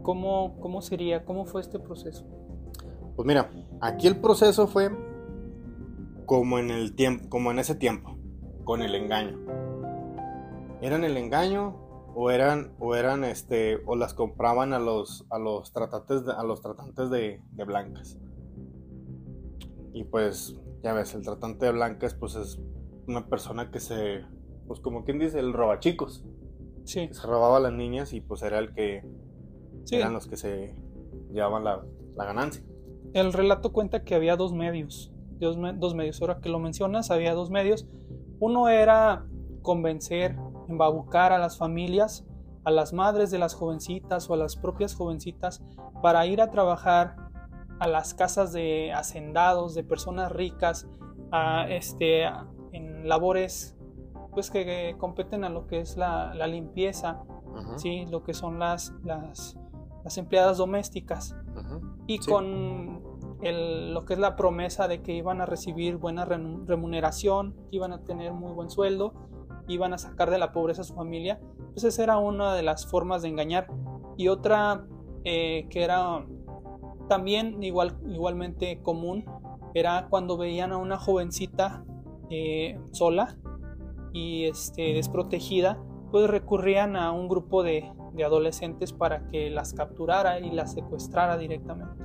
¿Cómo, 0.00 0.56
¿Cómo 0.60 0.80
sería? 0.80 1.26
¿Cómo 1.26 1.44
fue 1.44 1.60
este 1.60 1.78
proceso? 1.78 2.24
Pues 3.16 3.26
mira, 3.26 3.50
aquí 3.80 4.06
el 4.06 4.20
proceso 4.20 4.66
fue 4.66 4.90
como 6.26 6.58
en 6.58 6.70
el 6.70 6.94
tiempo, 6.94 7.28
como 7.28 7.50
en 7.50 7.58
ese 7.58 7.74
tiempo, 7.74 8.16
con 8.64 8.82
el 8.82 8.94
engaño. 8.94 9.38
Era 10.80 10.96
en 10.96 11.04
el 11.04 11.16
engaño 11.16 11.76
o 12.14 12.30
eran 12.30 12.72
o 12.78 12.94
eran 12.94 13.24
este 13.24 13.80
o 13.86 13.96
las 13.96 14.14
compraban 14.14 14.72
a 14.72 14.78
los 14.78 15.26
a 15.30 15.38
los 15.38 15.72
tratantes 15.72 16.24
de, 16.26 16.32
a 16.32 16.42
los 16.42 16.60
tratantes 16.60 17.08
de, 17.10 17.42
de 17.52 17.64
blancas 17.64 18.18
y 19.94 20.04
pues 20.04 20.60
ya 20.82 20.92
ves 20.92 21.14
el 21.14 21.22
tratante 21.22 21.66
de 21.66 21.72
blancas 21.72 22.14
pues 22.14 22.34
es 22.34 22.60
una 23.06 23.26
persona 23.28 23.70
que 23.70 23.80
se 23.80 24.26
pues 24.66 24.80
como 24.80 25.04
quien 25.04 25.18
dice 25.18 25.38
el 25.38 25.52
robachicos 25.52 26.24
Sí, 26.84 27.08
que 27.08 27.14
se 27.14 27.26
robaba 27.26 27.58
a 27.58 27.60
las 27.60 27.72
niñas 27.72 28.12
y 28.12 28.20
pues 28.20 28.42
era 28.42 28.58
el 28.58 28.74
que 28.74 29.04
sí. 29.84 29.96
eran 29.96 30.12
los 30.12 30.26
que 30.26 30.36
se 30.36 30.74
llevaban 31.32 31.64
la, 31.64 31.82
la 32.16 32.24
ganancia 32.24 32.62
El 33.14 33.32
relato 33.32 33.72
cuenta 33.72 34.04
que 34.04 34.14
había 34.14 34.36
dos 34.36 34.52
medios. 34.52 35.12
Dos, 35.38 35.56
me- 35.58 35.72
dos 35.72 35.94
medios. 35.94 36.20
Ahora 36.20 36.40
que 36.40 36.48
lo 36.48 36.58
mencionas, 36.58 37.10
había 37.10 37.34
dos 37.34 37.50
medios. 37.50 37.86
Uno 38.40 38.68
era 38.68 39.24
convencer, 39.62 40.36
embabucar 40.68 41.32
a 41.32 41.38
las 41.38 41.58
familias, 41.58 42.24
a 42.64 42.70
las 42.70 42.92
madres 42.92 43.30
de 43.30 43.38
las 43.38 43.54
jovencitas 43.54 44.28
o 44.30 44.34
a 44.34 44.36
las 44.36 44.56
propias 44.56 44.94
jovencitas 44.94 45.62
para 46.02 46.26
ir 46.26 46.40
a 46.40 46.50
trabajar 46.50 47.16
a 47.80 47.86
las 47.88 48.14
casas 48.14 48.52
de 48.52 48.92
hacendados, 48.92 49.74
de 49.74 49.82
personas 49.84 50.30
ricas, 50.32 50.88
a, 51.32 51.68
este, 51.68 52.24
a- 52.26 52.46
en 52.72 53.08
labores 53.08 53.76
pues 54.32 54.50
que, 54.50 54.64
que 54.64 54.94
competen 54.98 55.44
a 55.44 55.50
lo 55.50 55.66
que 55.66 55.80
es 55.80 55.96
la, 55.98 56.32
la 56.34 56.46
limpieza, 56.46 57.22
¿sí? 57.78 58.06
lo 58.06 58.22
que 58.22 58.32
son 58.32 58.58
las, 58.58 58.92
las, 59.04 59.58
las 60.04 60.16
empleadas 60.18 60.56
domésticas. 60.56 61.36
Y 62.06 62.18
Sí. 62.18 62.30
con 62.30 63.02
el- 63.42 63.92
lo 63.94 64.04
que 64.04 64.14
es 64.14 64.18
la 64.20 64.36
promesa 64.36 64.86
de 64.88 65.02
que 65.02 65.14
iban 65.14 65.40
a 65.40 65.46
recibir 65.46 65.96
buena 65.96 66.24
remuneración, 66.24 67.54
que 67.70 67.76
iban 67.76 67.92
a 67.92 68.02
tener 68.04 68.32
muy 68.32 68.52
buen 68.52 68.70
sueldo, 68.70 69.14
iban 69.68 69.92
a 69.92 69.98
sacar 69.98 70.30
de 70.30 70.38
la 70.38 70.52
pobreza 70.52 70.82
a 70.82 70.84
su 70.84 70.94
familia, 70.94 71.40
pues 71.72 71.84
esa 71.84 72.02
era 72.02 72.18
una 72.18 72.54
de 72.54 72.62
las 72.62 72.86
formas 72.86 73.22
de 73.22 73.28
engañar. 73.28 73.66
Y 74.16 74.28
otra 74.28 74.86
eh, 75.24 75.66
que 75.70 75.84
era 75.84 76.26
también 77.08 77.62
igual, 77.62 77.96
igualmente 78.08 78.80
común, 78.82 79.24
era 79.74 80.08
cuando 80.10 80.36
veían 80.36 80.72
a 80.72 80.78
una 80.78 80.98
jovencita 80.98 81.84
eh, 82.30 82.80
sola 82.90 83.36
y 84.12 84.44
este, 84.44 84.94
desprotegida, 84.94 85.78
pues 86.10 86.28
recurrían 86.28 86.96
a 86.96 87.12
un 87.12 87.28
grupo 87.28 87.62
de, 87.62 87.92
de 88.14 88.24
adolescentes 88.24 88.92
para 88.92 89.26
que 89.28 89.50
las 89.50 89.72
capturara 89.74 90.38
y 90.40 90.50
las 90.50 90.72
secuestrara 90.72 91.36
directamente. 91.36 92.04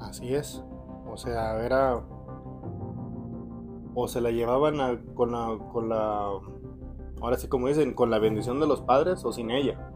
Así 0.00 0.34
es. 0.34 0.64
O 1.10 1.16
sea, 1.16 1.64
era. 1.64 2.02
O 3.94 4.08
se 4.08 4.20
la 4.20 4.30
llevaban 4.30 4.80
a- 4.80 5.00
con, 5.14 5.32
la, 5.32 5.56
con 5.72 5.88
la. 5.88 6.30
Ahora 7.20 7.36
sí, 7.36 7.48
como 7.48 7.68
dicen, 7.68 7.94
con 7.94 8.10
la 8.10 8.18
bendición 8.18 8.58
de 8.60 8.66
los 8.66 8.80
padres 8.82 9.24
o 9.24 9.32
sin 9.32 9.50
ella. 9.50 9.90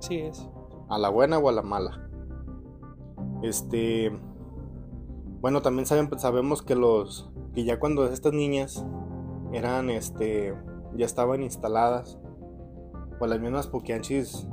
Sí 0.00 0.18
es. 0.20 0.48
A 0.88 0.98
la 0.98 1.08
buena 1.08 1.38
o 1.38 1.48
a 1.48 1.52
la 1.52 1.62
mala. 1.62 2.08
Este. 3.42 4.12
Bueno, 5.40 5.62
también 5.62 5.86
saben, 5.86 6.08
sabemos 6.18 6.62
que 6.62 6.74
los. 6.76 7.30
Que 7.54 7.64
ya 7.64 7.80
cuando 7.80 8.06
estas 8.06 8.32
niñas 8.32 8.84
eran 9.52 9.90
este. 9.90 10.54
Ya 10.94 11.06
estaban 11.06 11.42
instaladas. 11.42 12.18
Las 13.26 13.40
mismas 13.40 13.66
Poquianchis 13.66 14.46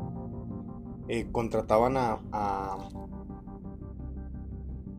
eh, 1.08 1.28
contrataban 1.32 1.98
a, 1.98 2.20
a, 2.32 2.78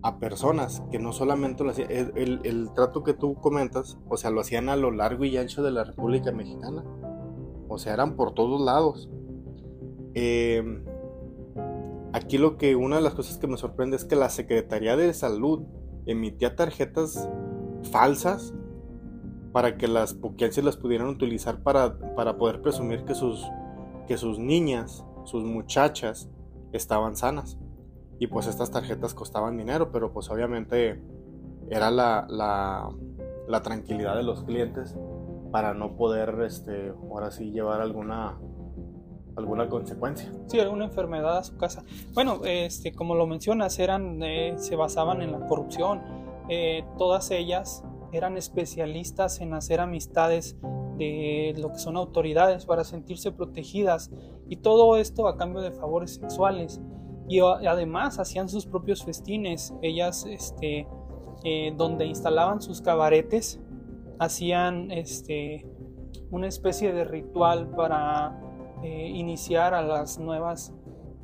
a 0.03 0.19
personas 0.19 0.83
que 0.91 0.99
no 0.99 1.13
solamente 1.13 1.63
lo 1.63 1.71
hacían, 1.71 1.89
el, 1.91 2.71
trato 2.75 3.05
que 3.05 3.15
tú 3.15 3.35
comentas, 3.35 3.99
o 4.09 4.17
sea, 4.17 4.31
lo 4.31 4.41
hacían 4.41 4.69
a 4.69 4.77
lo 4.77 4.91
largo 4.91 5.25
y 5.25 5.37
ancho 5.37 5.63
de 5.63 5.71
la 5.71 5.85
República 5.85 6.33
Mexicana. 6.33 6.85
O 7.69 7.79
sea, 7.79 7.95
eran 7.95 8.17
por 8.17 8.35
todos 8.35 8.61
lados. 8.61 9.11
Eh, 10.15 10.83
aquí 12.13 12.39
lo 12.39 12.57
que, 12.57 12.77
una 12.77 12.97
de 12.97 13.03
las 13.03 13.15
cosas 13.15 13.39
que 13.39 13.47
me 13.47 13.57
sorprende 13.57 13.97
es 13.97 14.05
que 14.05 14.17
la 14.17 14.31
Secretaría 14.31 14.97
de 14.97 15.13
Salud 15.13 15.63
emitía 16.07 16.57
tarjetas 16.57 17.29
falsas 17.93 18.55
para 19.53 19.77
que 19.77 19.87
las 19.87 20.15
poquienses 20.15 20.65
las 20.65 20.77
pudieran 20.77 21.09
utilizar 21.09 21.63
para, 21.63 21.99
para 22.15 22.39
poder 22.39 22.63
presumir 22.63 23.05
que 23.05 23.15
sus, 23.15 23.45
sus 24.17 24.39
niñas, 24.39 25.05
sus 25.25 25.45
muchachas, 25.45 26.31
estaban 26.73 27.17
sanas. 27.17 27.59
Y 28.19 28.27
pues 28.27 28.47
estas 28.47 28.71
tarjetas 28.71 29.15
costaban 29.15 29.57
dinero, 29.57 29.91
pero 29.93 30.13
pues 30.13 30.31
obviamente 30.31 31.03
era 31.71 31.91
la, 31.91 32.27
la, 32.29 32.91
la 33.49 33.63
tranquilidad 33.63 34.17
de 34.17 34.23
los 34.23 34.45
clientes 34.45 34.95
para 35.51 35.75
no 35.75 35.97
poder, 35.97 36.43
este, 36.45 36.91
ahora 37.11 37.31
sí, 37.31 37.51
llevar 37.51 37.81
alguna, 37.81 38.39
alguna 39.37 39.69
consecuencia. 39.69 40.31
Sí, 40.47 40.61
alguna 40.61 40.85
enfermedad 40.87 41.39
a 41.39 41.45
su 41.45 41.57
casa. 41.57 41.83
Bueno, 42.15 42.41
este, 42.45 42.93
como 42.93 43.15
lo 43.15 43.27
mencionas, 43.27 43.79
eran, 43.79 44.23
eh, 44.23 44.55
se 44.57 44.77
basaban 44.77 45.23
en 45.23 45.33
la 45.33 45.41
corrupción. 45.47 46.03
Eh, 46.49 46.85
todas 46.99 47.31
ellas 47.31 47.85
eran 48.13 48.37
especialistas 48.37 49.41
en 49.41 49.55
hacer 49.55 49.81
amistades 49.81 50.57
de 50.99 51.55
lo 51.57 51.73
que 51.73 51.79
son 51.79 51.97
autoridades 51.97 52.67
para 52.67 52.85
sentirse 52.85 53.33
protegidas 53.33 54.11
y 54.49 54.57
todo 54.57 54.97
esto 54.97 55.29
a 55.29 55.37
cambio 55.37 55.63
de 55.63 55.73
favores 55.73 56.15
sexuales. 56.15 56.81
Y 57.29 57.41
además 57.41 58.19
hacían 58.19 58.49
sus 58.49 58.67
propios 58.67 59.05
festines. 59.05 59.73
Ellas, 59.83 60.27
este, 60.29 60.89
eh, 61.45 61.73
donde 61.77 62.07
instalaban 62.07 62.61
sus 62.61 62.83
cabaretes, 62.83 63.61
hacían 64.19 64.91
este, 64.91 65.67
una 66.31 66.49
especie 66.49 66.93
de 66.93 67.05
ritual 67.05 67.71
para 67.71 68.39
eh, 68.83 69.09
iniciar 69.15 69.75
a 69.75 69.83
las 69.83 70.19
nuevas 70.19 70.75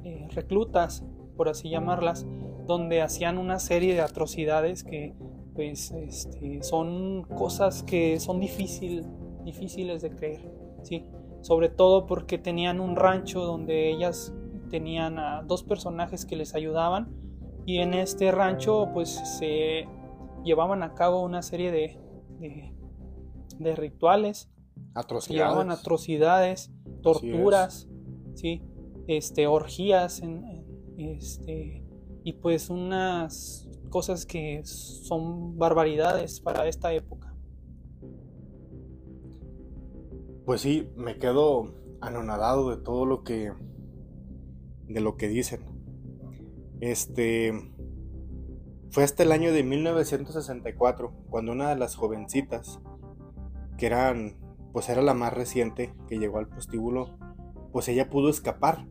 eh, 0.05 0.29
reclutas, 0.31 1.05
por 1.37 1.49
así 1.49 1.69
llamarlas, 1.69 2.27
donde 2.67 3.03
hacían 3.03 3.37
una 3.37 3.59
serie 3.59 3.95
de 3.95 4.01
atrocidades 4.01 4.85
que 4.85 5.15
pues 5.57 5.91
este, 5.91 6.63
son 6.63 7.23
cosas 7.25 7.83
que 7.83 8.21
son 8.21 8.39
difícil, 8.41 9.05
difíciles 9.45 10.03
de 10.03 10.11
creer, 10.11 10.53
¿sí? 10.83 11.05
sobre 11.41 11.69
todo 11.69 12.07
porque 12.07 12.39
tenían 12.39 12.81
un 12.81 12.95
rancho 12.97 13.41
donde 13.45 13.91
ellas 13.91 14.33
tenían 14.71 15.19
a 15.19 15.43
dos 15.43 15.63
personajes 15.65 16.25
que 16.27 16.37
les 16.37 16.55
ayudaban 16.55 17.09
y 17.65 17.79
en 17.79 17.95
este 17.95 18.31
rancho 18.33 18.89
pues 18.93 19.11
se 19.39 19.87
llevaban 20.45 20.83
a 20.83 20.95
cabo 20.95 21.23
una 21.23 21.43
serie 21.43 21.71
de, 21.73 21.99
de, 22.41 22.73
de 23.59 23.77
rituales 23.77 24.49
llevaban 25.29 25.71
Atrocidades. 25.71 25.81
atrocidades, 25.81 26.73
torturas, 27.03 27.89
sí, 28.35 28.63
este, 29.07 29.47
orgías, 29.47 30.21
en- 30.21 30.45
en- 30.45 30.67
este, 30.99 31.85
y 32.25 32.33
pues 32.35 32.71
unas 32.71 33.66
cosas 33.89 34.27
que 34.27 34.63
son 34.65 35.59
barbaridades 35.59 36.41
para 36.41 36.67
esta 36.69 36.93
época. 36.93 37.35
Pues 40.45 40.61
sí, 40.61 40.89
me 40.97 41.19
quedo 41.19 41.75
anonadado 42.01 42.71
de 42.71 42.77
todo 42.83 43.05
lo 43.05 43.25
que 43.25 43.53
de 44.89 45.01
lo 45.01 45.17
que 45.17 45.29
dicen. 45.29 45.65
Este 46.81 47.53
fue 48.91 49.05
hasta 49.05 49.25
el 49.25 49.33
año 49.33 49.53
de 49.53 49.63
1964 49.63 51.13
cuando 51.29 51.53
una 51.53 51.69
de 51.69 51.77
las 51.77 51.97
jovencitas 51.97 52.81
que 53.77 53.87
eran 53.87 54.37
pues 54.73 54.89
era 54.89 55.03
la 55.03 55.15
más 55.15 55.33
reciente 55.33 55.95
que 56.09 56.19
llegó 56.19 56.39
al 56.39 56.49
prostíbulo, 56.49 57.17
pues 57.73 57.89
ella 57.89 58.11
pudo 58.11 58.29
escapar 58.29 58.87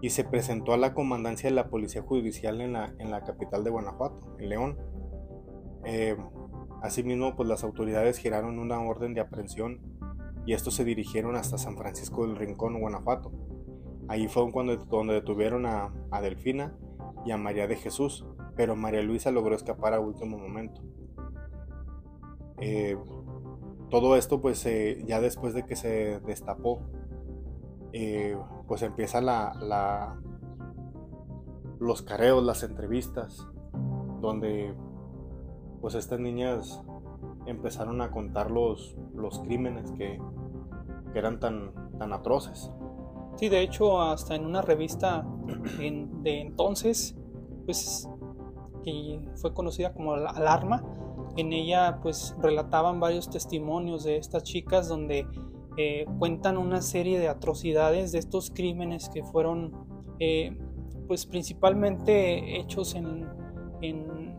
y 0.00 0.10
se 0.10 0.24
presentó 0.24 0.72
a 0.72 0.76
la 0.76 0.94
comandancia 0.94 1.48
de 1.48 1.56
la 1.56 1.68
policía 1.68 2.02
judicial 2.02 2.60
en 2.60 2.74
la, 2.74 2.94
en 2.98 3.10
la 3.10 3.22
capital 3.24 3.64
de 3.64 3.70
Guanajuato, 3.70 4.36
en 4.38 4.48
León. 4.48 4.78
Eh, 5.84 6.16
asimismo, 6.82 7.36
pues 7.36 7.48
las 7.48 7.64
autoridades 7.64 8.18
giraron 8.18 8.58
una 8.58 8.80
orden 8.80 9.14
de 9.14 9.20
aprehensión 9.20 9.80
y 10.44 10.52
estos 10.52 10.74
se 10.74 10.84
dirigieron 10.84 11.36
hasta 11.36 11.58
San 11.58 11.76
Francisco 11.76 12.26
del 12.26 12.36
Rincón, 12.36 12.78
Guanajuato. 12.80 13.32
Ahí 14.08 14.28
fue 14.28 14.48
donde 14.52 15.14
detuvieron 15.14 15.66
a, 15.66 15.92
a 16.10 16.20
Delfina 16.20 16.76
y 17.24 17.32
a 17.32 17.36
María 17.36 17.66
de 17.66 17.76
Jesús, 17.76 18.24
pero 18.54 18.76
María 18.76 19.02
Luisa 19.02 19.30
logró 19.30 19.56
escapar 19.56 19.94
a 19.94 20.00
último 20.00 20.38
momento. 20.38 20.82
Eh, 22.60 22.96
todo 23.90 24.16
esto, 24.16 24.40
pues 24.40 24.64
eh, 24.66 25.02
ya 25.06 25.20
después 25.20 25.54
de 25.54 25.64
que 25.64 25.76
se 25.76 26.20
destapó, 26.20 26.82
pues 28.66 28.82
empieza 28.82 29.20
la, 29.20 29.54
la- 29.60 30.16
los 31.78 32.02
careos, 32.02 32.42
las 32.44 32.62
entrevistas, 32.62 33.46
donde 34.20 34.74
pues 35.80 35.94
estas 35.94 36.18
niñas 36.20 36.82
empezaron 37.46 38.00
a 38.00 38.10
contar 38.10 38.50
los, 38.50 38.96
los 39.14 39.38
crímenes 39.40 39.92
que, 39.92 40.20
que 41.12 41.18
eran 41.18 41.38
tan, 41.38 41.72
tan 41.98 42.12
atroces. 42.12 42.72
Sí, 43.36 43.48
de 43.50 43.60
hecho, 43.60 44.00
hasta 44.00 44.34
en 44.34 44.46
una 44.46 44.62
revista 44.62 45.24
en- 45.80 46.22
de 46.22 46.40
entonces, 46.40 47.14
pues, 47.66 48.08
que 48.82 49.28
fue 49.36 49.52
conocida 49.52 49.92
como 49.92 50.16
la 50.16 50.30
Alarma, 50.30 50.82
en 51.36 51.52
ella 51.52 51.98
pues 52.02 52.34
relataban 52.40 52.98
varios 52.98 53.28
testimonios 53.28 54.04
de 54.04 54.16
estas 54.16 54.42
chicas 54.44 54.88
donde 54.88 55.26
eh, 55.76 56.06
cuentan 56.18 56.58
una 56.58 56.82
serie 56.82 57.18
de 57.18 57.28
atrocidades 57.28 58.12
de 58.12 58.18
estos 58.18 58.50
crímenes 58.50 59.08
que 59.08 59.22
fueron 59.22 59.72
eh, 60.18 60.56
pues 61.06 61.26
principalmente 61.26 62.58
hechos 62.58 62.94
en, 62.94 63.28
en, 63.82 64.36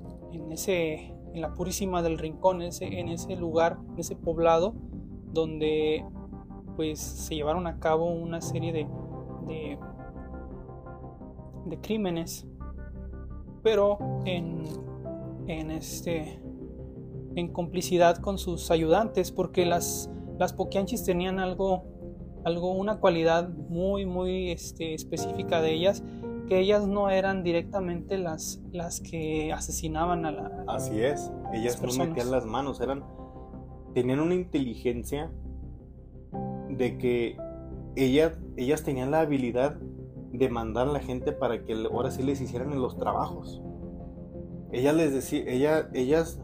ese 0.51 1.13
en 1.33 1.41
la 1.41 1.53
purísima 1.53 2.01
del 2.01 2.17
rincón 2.17 2.61
en 2.61 2.69
ese, 2.69 2.99
en 2.99 3.09
ese 3.09 3.35
lugar 3.35 3.77
en 3.91 3.99
ese 3.99 4.15
poblado 4.15 4.73
donde 5.31 6.03
pues 6.75 6.99
se 6.99 7.35
llevaron 7.35 7.67
a 7.67 7.79
cabo 7.79 8.05
una 8.05 8.39
serie 8.39 8.71
de, 8.71 8.87
de, 9.47 9.79
de 11.65 11.81
crímenes. 11.81 12.47
Pero 13.63 13.97
en, 14.25 14.63
en 15.47 15.71
este 15.71 16.39
en 17.35 17.51
complicidad 17.51 18.17
con 18.17 18.37
sus 18.37 18.71
ayudantes 18.71 19.31
porque 19.31 19.65
las 19.65 20.09
las 20.37 20.53
Poquianchis 20.53 21.03
tenían 21.03 21.39
algo, 21.39 21.83
algo, 22.45 22.71
una 22.71 22.99
cualidad 22.99 23.49
muy, 23.49 24.05
muy 24.05 24.51
este, 24.51 24.93
específica 24.93 25.61
de 25.61 25.73
ellas, 25.73 26.03
que 26.47 26.59
ellas 26.59 26.87
no 26.87 27.09
eran 27.09 27.43
directamente 27.43 28.17
las, 28.17 28.61
las 28.71 29.01
que 29.01 29.51
asesinaban 29.51 30.25
a 30.25 30.31
la. 30.31 30.63
Así 30.67 31.01
es, 31.01 31.31
ellas 31.53 31.81
no 31.81 32.05
metían 32.05 32.31
las 32.31 32.45
manos, 32.45 32.79
eran, 32.79 33.03
tenían 33.93 34.19
una 34.19 34.35
inteligencia 34.35 35.31
de 36.69 36.97
que 36.97 37.37
ellas, 37.95 38.37
ellas 38.55 38.83
tenían 38.83 39.11
la 39.11 39.21
habilidad 39.21 39.77
de 40.31 40.49
mandar 40.49 40.87
a 40.87 40.91
la 40.91 40.99
gente 40.99 41.31
para 41.31 41.63
que 41.63 41.73
ahora 41.73 42.11
sí 42.11 42.21
les 42.23 42.39
hicieran 42.41 42.79
los 42.79 42.97
trabajos. 42.97 43.61
Ellas 44.71 44.95
les 44.95 45.13
decía, 45.13 45.43
ella, 45.47 45.89
ellas, 45.93 46.39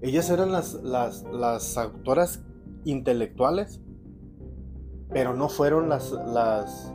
ellas 0.00 0.30
eran 0.30 0.52
las, 0.52 0.74
las, 0.74 1.24
las 1.24 1.76
autoras 1.76 2.44
intelectuales, 2.84 3.80
pero 5.10 5.34
no 5.34 5.48
fueron 5.48 5.88
las, 5.88 6.12
las 6.12 6.92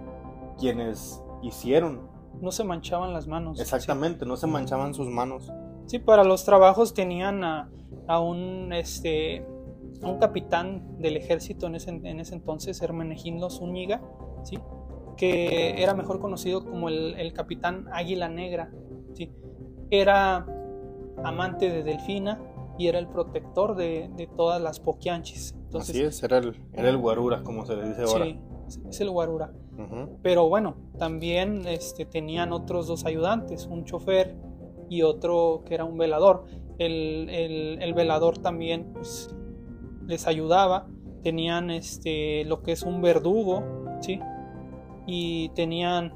quienes 0.57 1.21
hicieron. 1.41 2.09
No 2.41 2.51
se 2.51 2.63
manchaban 2.63 3.13
las 3.13 3.27
manos. 3.27 3.59
Exactamente, 3.59 4.25
no 4.25 4.37
se 4.37 4.47
manchaban 4.47 4.93
sus 4.93 5.07
manos. 5.07 5.51
Sí, 5.85 5.99
para 5.99 6.23
los 6.23 6.45
trabajos 6.45 6.93
tenían 6.93 7.43
a, 7.43 7.69
a 8.07 8.19
un 8.19 8.73
este 8.73 9.45
un 10.01 10.19
capitán 10.19 10.99
del 10.99 11.17
ejército 11.17 11.67
en 11.67 11.75
ese, 11.75 11.89
en 11.89 12.19
ese 12.19 12.35
entonces, 12.35 12.81
Hermenegildo 12.81 13.49
Zúñiga, 13.49 14.01
¿sí? 14.43 14.59
que 15.17 15.81
era 15.81 15.93
mejor 15.93 16.19
conocido 16.19 16.65
como 16.65 16.89
el, 16.89 17.15
el 17.17 17.33
capitán 17.33 17.87
Águila 17.91 18.27
Negra. 18.27 18.71
¿sí? 19.13 19.31
Era 19.89 20.45
amante 21.23 21.71
de 21.71 21.83
Delfina, 21.83 22.39
y 22.77 22.87
era 22.87 22.99
el 22.99 23.07
protector 23.07 23.75
de, 23.75 24.09
de 24.15 24.27
todas 24.27 24.61
las 24.61 24.79
poquianchis. 24.79 25.55
Así 25.79 26.01
es, 26.01 26.23
era 26.23 26.37
el, 26.37 26.55
era 26.73 26.89
el 26.89 26.97
guarura, 26.97 27.43
como 27.43 27.65
se 27.65 27.75
le 27.75 27.89
dice 27.89 28.03
ahora. 28.03 28.25
Sí, 28.25 28.39
es 28.89 29.01
el 29.01 29.09
guarura. 29.09 29.53
Pero 30.21 30.47
bueno, 30.47 30.75
también 30.97 31.67
este, 31.67 32.05
tenían 32.05 32.53
otros 32.53 32.87
dos 32.87 33.05
ayudantes, 33.05 33.65
un 33.65 33.83
chofer 33.83 34.35
y 34.89 35.01
otro 35.01 35.63
que 35.65 35.75
era 35.75 35.83
un 35.83 35.97
velador. 35.97 36.45
El, 36.77 37.29
el, 37.29 37.81
el 37.81 37.93
velador 37.93 38.37
también 38.37 38.93
pues, 38.93 39.35
les 40.07 40.27
ayudaba. 40.27 40.87
Tenían 41.23 41.71
este, 41.71 42.45
lo 42.45 42.61
que 42.63 42.71
es 42.71 42.83
un 42.83 43.01
verdugo, 43.01 43.63
¿sí? 44.01 44.19
Y 45.07 45.49
tenían 45.49 46.13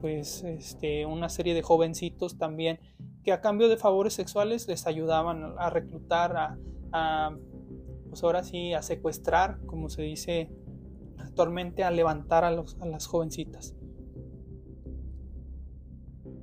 pues 0.00 0.44
este, 0.44 1.06
una 1.06 1.30
serie 1.30 1.54
de 1.54 1.62
jovencitos 1.62 2.36
también 2.36 2.78
que 3.24 3.32
a 3.32 3.40
cambio 3.40 3.70
de 3.70 3.78
favores 3.78 4.12
sexuales 4.12 4.68
les 4.68 4.86
ayudaban 4.86 5.54
a 5.58 5.70
reclutar, 5.70 6.58
a, 6.92 7.36
pues 8.14 8.22
ahora 8.22 8.44
sí, 8.44 8.72
a 8.74 8.80
secuestrar, 8.80 9.58
como 9.66 9.88
se 9.88 10.02
dice 10.02 10.48
actualmente, 11.18 11.82
a 11.82 11.90
levantar 11.90 12.44
a, 12.44 12.52
las 12.52 13.06
jovencitas. 13.08 13.74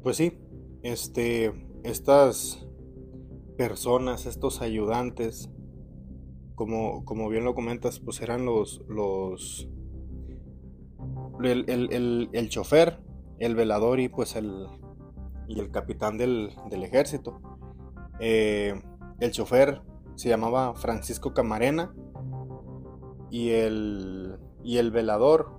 Pues 0.04 0.18
sí, 0.18 0.38
este, 0.84 1.54
estas 1.86 2.68
personas, 3.56 4.26
estos 4.26 4.62
ayudantes, 4.62 5.50
como, 6.56 7.06
como 7.06 7.30
bien 7.30 7.46
lo 7.46 7.56
comentas, 7.56 8.02
pues 8.02 8.20
eran 8.22 8.44
los, 8.44 8.82
los, 8.90 9.70
el, 11.42 11.70
el, 11.70 12.30
el 12.34 12.50
chofer, 12.50 13.00
el 13.40 13.56
velador 13.56 14.02
y 14.02 14.10
pues 14.10 14.36
el, 14.36 14.68
y 15.48 15.58
el 15.58 15.72
capitán 15.72 16.18
del, 16.18 16.52
ejército. 16.70 17.40
Eh, 18.20 18.74
el 19.22 19.32
chofer 19.32 19.82
se 20.22 20.30
llamaba 20.30 20.76
Francisco 20.76 21.34
Camarena 21.34 21.96
y 23.32 23.50
el, 23.50 24.38
y 24.64 24.78
el 24.78 24.92
velador, 24.92 25.50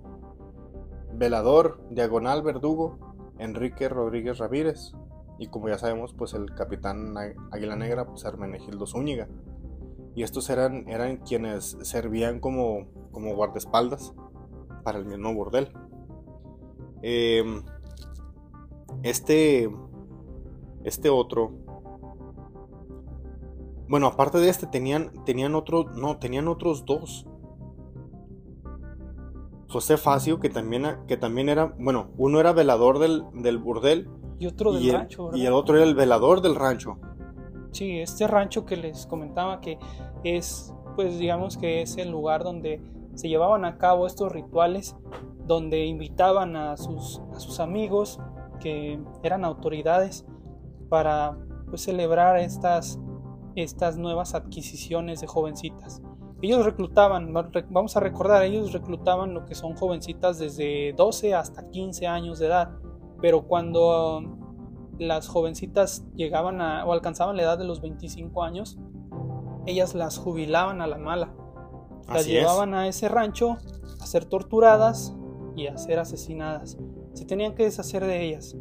velador 1.13 1.81
diagonal 1.91 2.43
verdugo, 2.43 2.97
Enrique 3.39 3.89
Rodríguez 3.89 4.39
Ramírez. 4.39 4.93
Y 5.41 5.49
como 5.49 5.69
ya 5.69 5.79
sabemos, 5.79 6.15
pues 6.15 6.35
el 6.35 6.55
capitán 6.55 7.13
Águila 7.51 7.75
Negra, 7.75 8.07
pues 8.07 8.25
Hermenegildo 8.25 8.87
Zúñiga. 8.87 9.27
Y 10.15 10.23
estos 10.23 10.49
eran, 10.49 10.89
eran 10.89 11.17
quienes 11.17 11.77
servían 11.83 12.39
como, 12.39 12.87
como 13.11 13.35
guardaespaldas 13.35 14.15
para 14.85 14.99
el 14.99 15.07
mismo 15.07 15.35
bordel. 15.35 15.73
Eh, 17.03 17.43
este, 19.03 19.69
este 20.85 21.11
otro, 21.11 21.51
bueno, 23.89 24.07
aparte 24.07 24.39
de 24.39 24.49
este 24.49 24.67
tenían, 24.67 25.25
tenían 25.25 25.55
otro, 25.55 25.85
no, 25.95 26.19
tenían 26.19 26.49
otros 26.49 26.85
dos. 26.85 27.27
José 29.69 29.97
Facio, 29.97 30.39
que 30.39 30.51
también, 30.51 30.99
que 31.09 31.17
también 31.17 31.49
era, 31.49 31.75
bueno, 31.79 32.11
uno 32.19 32.41
era 32.41 32.53
velador 32.53 32.99
del, 32.99 33.25
del 33.33 33.59
burdel. 33.59 34.09
Y 34.39 34.47
otro 34.47 34.73
del 34.73 34.93
rancho, 34.93 35.31
Y 35.35 35.47
el 35.47 35.53
otro 35.53 35.77
era 35.77 35.85
el 35.85 35.95
velador 35.95 36.43
del 36.43 36.57
rancho. 36.57 36.99
Sí, 37.71 37.99
este 37.99 38.27
rancho 38.27 38.67
que 38.67 38.77
les 38.77 39.07
comentaba 39.07 39.61
que 39.61 39.79
es, 40.25 40.75
pues 40.95 41.19
digamos 41.19 41.57
que 41.57 41.81
es 41.83 41.97
el 41.97 42.11
lugar 42.11 42.45
donde 42.45 42.83
se 43.15 43.29
llevaban 43.29 43.65
a 43.65 43.79
cabo 43.79 44.07
estos 44.07 44.31
rituales, 44.31 44.97
donde 45.47 45.87
invitaban 45.87 46.57
a 46.57 46.77
sus, 46.77 47.23
a 47.35 47.41
sus 47.41 47.61
amigos 47.61 48.21
que 48.61 49.01
eran 49.23 49.45
autoridades 49.45 50.25
para 50.89 51.37
pues, 51.69 51.83
celebrar 51.83 52.39
estas, 52.39 52.99
estas 53.57 53.99
nuevas 53.99 54.35
adquisiciones 54.35 55.21
de 55.21 55.27
jovencitas. 55.27 56.03
Ellos 56.41 56.65
reclutaban, 56.65 57.33
vamos 57.71 57.97
a 57.97 58.01
recordar, 58.01 58.43
ellos 58.43 58.73
reclutaban 58.73 59.33
lo 59.33 59.45
que 59.45 59.55
son 59.55 59.75
jovencitas 59.75 60.39
desde 60.39 60.93
12 60.95 61.35
hasta 61.35 61.71
15 61.71 62.07
años 62.07 62.39
de 62.39 62.47
edad, 62.47 62.73
pero 63.21 63.47
cuando 63.47 64.39
las 64.99 65.29
jovencitas 65.29 66.05
llegaban 66.17 66.61
a, 66.61 66.85
o 66.85 66.93
alcanzaban 66.93 67.37
la 67.37 67.45
edad 67.45 67.59
de 67.59 67.65
los 67.65 67.81
25 67.81 68.43
años, 68.43 68.79
ellas 69.67 69.95
las 69.95 70.19
jubilaban 70.19 70.81
a 70.81 70.89
la 70.89 70.99
mala. 70.99 71.33
Las 72.09 72.27
llevaban 72.27 72.75
a 72.75 72.89
ese 72.89 73.09
rancho 73.09 73.59
a 74.01 74.07
ser 74.07 74.25
torturadas 74.25 75.17
y 75.55 75.69
a 75.69 75.79
ser 75.79 76.01
asesinadas 76.01 76.77
se 77.15 77.25
tenían 77.25 77.55
que 77.55 77.65
deshacer 77.65 78.05
de 78.05 78.25
ellas. 78.25 78.57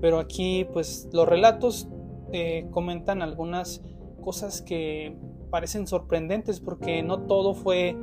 Pero 0.00 0.18
aquí 0.18 0.66
pues 0.72 1.08
los 1.12 1.28
relatos 1.28 1.88
eh, 2.32 2.66
comentan 2.70 3.22
algunas 3.22 3.82
cosas 4.26 4.60
que 4.60 5.16
parecen 5.50 5.86
sorprendentes 5.86 6.58
porque 6.58 7.00
no 7.04 7.20
todo 7.20 7.54
fue 7.54 7.96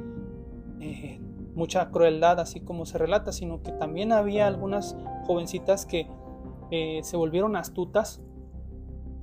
eh, 0.80 1.20
mucha 1.54 1.92
crueldad 1.92 2.40
así 2.40 2.62
como 2.62 2.86
se 2.86 2.98
relata, 2.98 3.34
sino 3.34 3.62
que 3.62 3.74
también 3.74 4.14
había 4.14 4.48
algunas 4.48 4.96
jovencitas 5.26 5.86
que 5.86 6.08
eh, 6.72 7.02
se 7.04 7.18
volvieron 7.18 7.58
astutas 7.58 8.22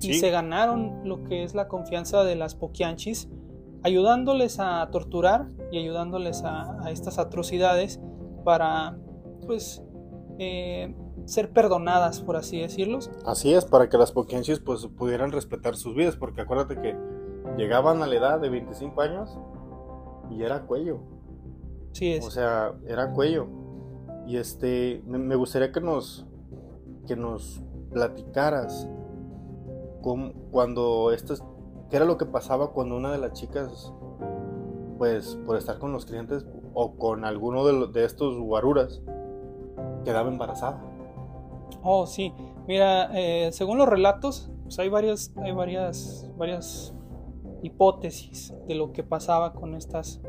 y 0.02 0.12
se 0.12 0.30
ganaron 0.30 1.00
lo 1.08 1.24
que 1.24 1.42
es 1.42 1.54
la 1.54 1.68
confianza 1.68 2.22
de 2.22 2.36
las 2.36 2.54
poquianchis, 2.54 3.30
ayudándoles 3.82 4.60
a 4.60 4.86
torturar 4.92 5.48
y 5.72 5.78
ayudándoles 5.78 6.42
a, 6.44 6.84
a 6.84 6.90
estas 6.90 7.18
atrocidades 7.18 7.98
para 8.44 8.98
pues 9.46 9.82
eh, 10.38 10.94
ser 11.30 11.52
perdonadas, 11.52 12.20
por 12.20 12.36
así 12.36 12.60
decirlo. 12.60 12.98
Así 13.24 13.54
es, 13.54 13.64
para 13.64 13.88
que 13.88 13.96
las 13.96 14.10
poquianchis 14.10 14.58
pues 14.58 14.86
pudieran 14.86 15.30
respetar 15.30 15.76
sus 15.76 15.94
vidas, 15.94 16.16
porque 16.16 16.40
acuérdate 16.40 16.80
que 16.80 16.96
llegaban 17.56 18.02
a 18.02 18.06
la 18.08 18.16
edad 18.16 18.40
de 18.40 18.48
25 18.48 19.00
años 19.00 19.38
y 20.28 20.42
era 20.42 20.62
cuello. 20.62 20.98
Sí 21.92 22.14
es. 22.14 22.26
O 22.26 22.30
sea, 22.30 22.74
era 22.86 23.12
cuello. 23.12 23.46
Y 24.26 24.38
este, 24.38 25.02
me 25.06 25.36
gustaría 25.36 25.70
que 25.70 25.80
nos, 25.80 26.26
que 27.06 27.14
nos 27.14 27.62
platicaras 27.92 28.88
con, 30.02 30.32
cuando 30.50 31.12
esto, 31.12 31.34
qué 31.90 31.96
era 31.96 32.04
lo 32.04 32.18
que 32.18 32.26
pasaba 32.26 32.72
cuando 32.72 32.96
una 32.96 33.12
de 33.12 33.18
las 33.18 33.34
chicas, 33.34 33.92
pues 34.98 35.36
por 35.46 35.56
estar 35.56 35.78
con 35.78 35.92
los 35.92 36.06
clientes 36.06 36.44
o 36.74 36.96
con 36.96 37.24
alguno 37.24 37.64
de, 37.64 37.86
de 37.92 38.04
estos 38.04 38.36
guaruras, 38.36 39.00
quedaba 40.04 40.28
embarazada. 40.28 40.89
Oh, 41.82 42.06
sí. 42.06 42.32
Mira, 42.66 43.10
eh, 43.14 43.50
según 43.52 43.78
los 43.78 43.88
relatos, 43.88 44.50
pues 44.62 44.78
hay 44.78 44.88
varias, 44.88 45.32
hay 45.42 45.52
varias, 45.52 46.30
varias 46.36 46.94
hipótesis 47.62 48.54
de 48.68 48.74
lo 48.74 48.92
que 48.92 49.02
pasaba 49.02 49.52
con 49.52 49.74
estas, 49.74 50.20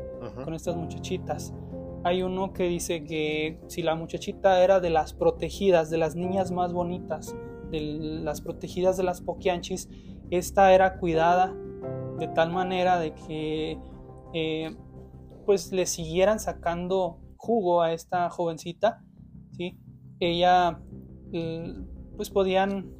con 0.44 0.54
estas 0.54 0.76
muchachitas. 0.76 1.54
Hay 2.04 2.22
uno 2.22 2.52
que 2.52 2.64
dice 2.64 3.04
que 3.04 3.60
si 3.68 3.82
la 3.82 3.94
muchachita 3.94 4.62
era 4.62 4.80
de 4.80 4.90
las 4.90 5.14
protegidas, 5.14 5.88
de 5.90 5.98
las 5.98 6.16
niñas 6.16 6.50
más 6.50 6.72
bonitas, 6.72 7.34
de 7.70 7.80
las 7.80 8.40
protegidas 8.40 8.96
de 8.96 9.04
las 9.04 9.20
poquianchis, 9.20 9.88
esta 10.30 10.72
era 10.72 10.98
cuidada 10.98 11.54
de 12.18 12.28
tal 12.28 12.50
manera 12.52 12.98
de 12.98 13.14
que 13.14 13.78
eh, 14.34 14.76
pues 15.46 15.72
le 15.72 15.86
siguieran 15.86 16.38
sacando 16.38 17.18
jugo 17.36 17.82
a 17.82 17.92
esta 17.92 18.30
jovencita, 18.30 19.02
¿sí? 19.56 19.78
Ella, 20.20 20.80
pues 22.16 22.30
podían 22.30 22.90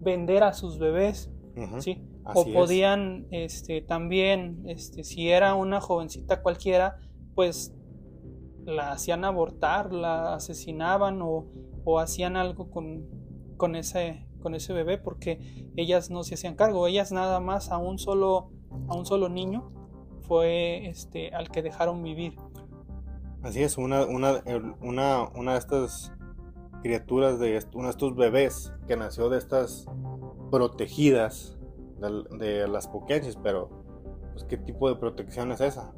vender 0.00 0.42
a 0.42 0.52
sus 0.52 0.78
bebés, 0.78 1.30
¿sí? 1.78 2.04
o 2.34 2.44
podían, 2.52 3.26
este, 3.30 3.80
también, 3.80 4.62
este, 4.66 5.04
si 5.04 5.30
era 5.30 5.54
una 5.54 5.80
jovencita 5.80 6.42
cualquiera, 6.42 6.98
pues 7.34 7.74
la 8.64 8.92
hacían 8.92 9.24
abortar, 9.24 9.92
la 9.92 10.34
asesinaban 10.34 11.22
o, 11.22 11.46
o 11.84 11.98
hacían 11.98 12.36
algo 12.36 12.70
con, 12.70 13.06
con, 13.56 13.76
ese, 13.76 14.26
con 14.42 14.54
ese 14.54 14.72
bebé 14.72 14.98
porque 14.98 15.70
ellas 15.76 16.10
no 16.10 16.22
se 16.22 16.34
hacían 16.34 16.54
cargo, 16.54 16.86
ellas 16.86 17.12
nada 17.12 17.40
más 17.40 17.70
a 17.70 17.78
un 17.78 17.98
solo, 17.98 18.50
a 18.88 18.94
un 18.94 19.06
solo 19.06 19.28
niño 19.28 19.72
fue 20.20 20.86
este, 20.88 21.34
al 21.34 21.50
que 21.50 21.62
dejaron 21.62 22.02
vivir. 22.02 22.36
Así 23.42 23.62
es, 23.62 23.78
una, 23.78 24.04
una, 24.04 24.42
una, 24.82 25.28
una 25.34 25.52
de 25.52 25.58
estas 25.58 26.12
criaturas, 26.82 27.38
de 27.38 27.64
uno 27.74 27.84
de 27.84 27.90
estos 27.90 28.16
bebés 28.16 28.72
que 28.86 28.96
nació 28.96 29.28
de 29.28 29.38
estas 29.38 29.86
protegidas 30.50 31.58
de, 32.38 32.68
las 32.68 32.88
poquenches, 32.88 33.36
pero 33.36 33.70
pues 34.32 34.44
qué 34.44 34.56
tipo 34.56 34.88
de 34.88 34.96
protección 34.96 35.52
es 35.52 35.60
esa? 35.60 35.92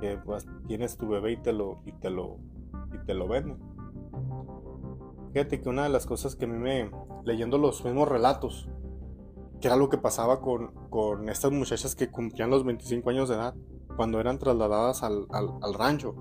Que 0.00 0.18
pues 0.18 0.46
tienes 0.66 0.96
tu 0.96 1.08
bebé 1.08 1.32
y 1.32 1.36
te 1.38 1.52
lo, 1.52 1.80
y 1.84 1.92
te 1.92 2.10
lo, 2.10 2.38
y 2.92 3.04
te 3.06 3.14
lo 3.14 3.26
venden. 3.26 3.58
Fíjate 5.32 5.60
que 5.60 5.68
una 5.68 5.84
de 5.84 5.88
las 5.90 6.06
cosas 6.06 6.36
que 6.36 6.44
a 6.44 6.48
mí 6.48 6.58
me, 6.58 6.90
leyendo 7.24 7.58
los 7.58 7.84
mismos 7.84 8.08
relatos, 8.08 8.68
que 9.60 9.68
era 9.68 9.76
lo 9.76 9.88
que 9.88 9.98
pasaba 9.98 10.40
con, 10.40 10.72
con 10.90 11.28
estas 11.28 11.52
muchachas 11.52 11.94
que 11.94 12.10
cumplían 12.10 12.50
los 12.50 12.64
25 12.64 13.10
años 13.10 13.28
de 13.28 13.34
edad, 13.34 13.54
cuando 13.96 14.20
eran 14.20 14.38
trasladadas 14.38 15.02
al, 15.02 15.26
al, 15.30 15.74
rancho, 15.74 16.14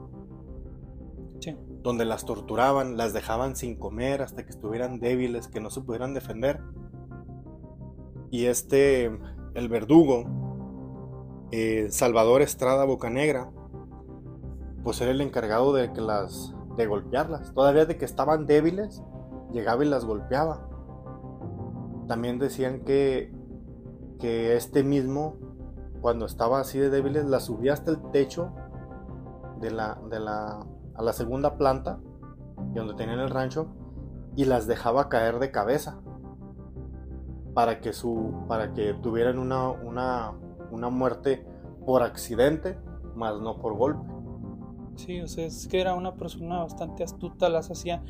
donde 1.87 2.03
las 2.03 2.25
torturaban, 2.25 2.97
las 2.97 3.13
dejaban 3.13 3.55
sin 3.55 3.79
comer 3.79 4.21
hasta 4.21 4.43
que 4.43 4.49
estuvieran 4.49 4.99
débiles, 4.99 5.47
que 5.47 5.61
no 5.61 5.69
se 5.69 5.79
pudieran 5.79 6.13
defender. 6.13 6.59
Y 8.29 8.47
este, 8.47 9.05
el 9.53 9.69
verdugo, 9.69 10.25
eh, 11.51 11.87
Salvador 11.89 12.41
Estrada 12.41 12.83
Bocanegra, 12.83 13.49
pues 14.83 14.99
era 14.99 15.11
el 15.11 15.21
encargado 15.21 15.71
de 15.71 15.93
que 15.93 16.01
las 16.01 16.53
de 16.75 16.87
golpearlas. 16.87 17.53
Todavía 17.53 17.85
de 17.85 17.97
que 17.97 18.03
estaban 18.03 18.45
débiles, 18.47 19.01
llegaba 19.53 19.85
y 19.85 19.87
las 19.87 20.03
golpeaba. 20.03 20.67
También 22.09 22.37
decían 22.37 22.81
que, 22.81 23.33
que 24.19 24.57
este 24.57 24.83
mismo, 24.83 25.37
cuando 26.01 26.25
estaba 26.25 26.59
así 26.59 26.79
de 26.79 26.89
débiles, 26.89 27.23
las 27.23 27.45
subía 27.45 27.71
hasta 27.71 27.91
el 27.91 28.11
techo 28.11 28.51
de 29.61 29.71
la, 29.71 29.97
de 30.09 30.19
la, 30.19 30.65
a 30.97 31.03
la 31.03 31.13
segunda 31.13 31.57
planta, 31.57 31.99
donde 32.73 32.95
tenían 32.95 33.19
el 33.19 33.29
rancho, 33.29 33.67
y 34.35 34.45
las 34.45 34.67
dejaba 34.67 35.09
caer 35.09 35.39
de 35.39 35.51
cabeza 35.51 36.01
para 37.53 37.79
que, 37.81 37.93
su, 37.93 38.45
para 38.47 38.73
que 38.73 38.93
tuvieran 38.95 39.39
una, 39.39 39.69
una, 39.69 40.33
una 40.71 40.89
muerte 40.89 41.45
por 41.85 42.03
accidente, 42.03 42.77
más 43.15 43.39
no 43.39 43.57
por 43.59 43.75
golpe. 43.75 44.05
Sí, 44.95 45.21
o 45.21 45.27
sea, 45.27 45.45
es 45.45 45.67
que 45.67 45.81
era 45.81 45.95
una 45.95 46.15
persona 46.15 46.59
bastante 46.59 47.03
astuta, 47.03 47.49
las 47.49 47.71
hacía, 47.71 48.03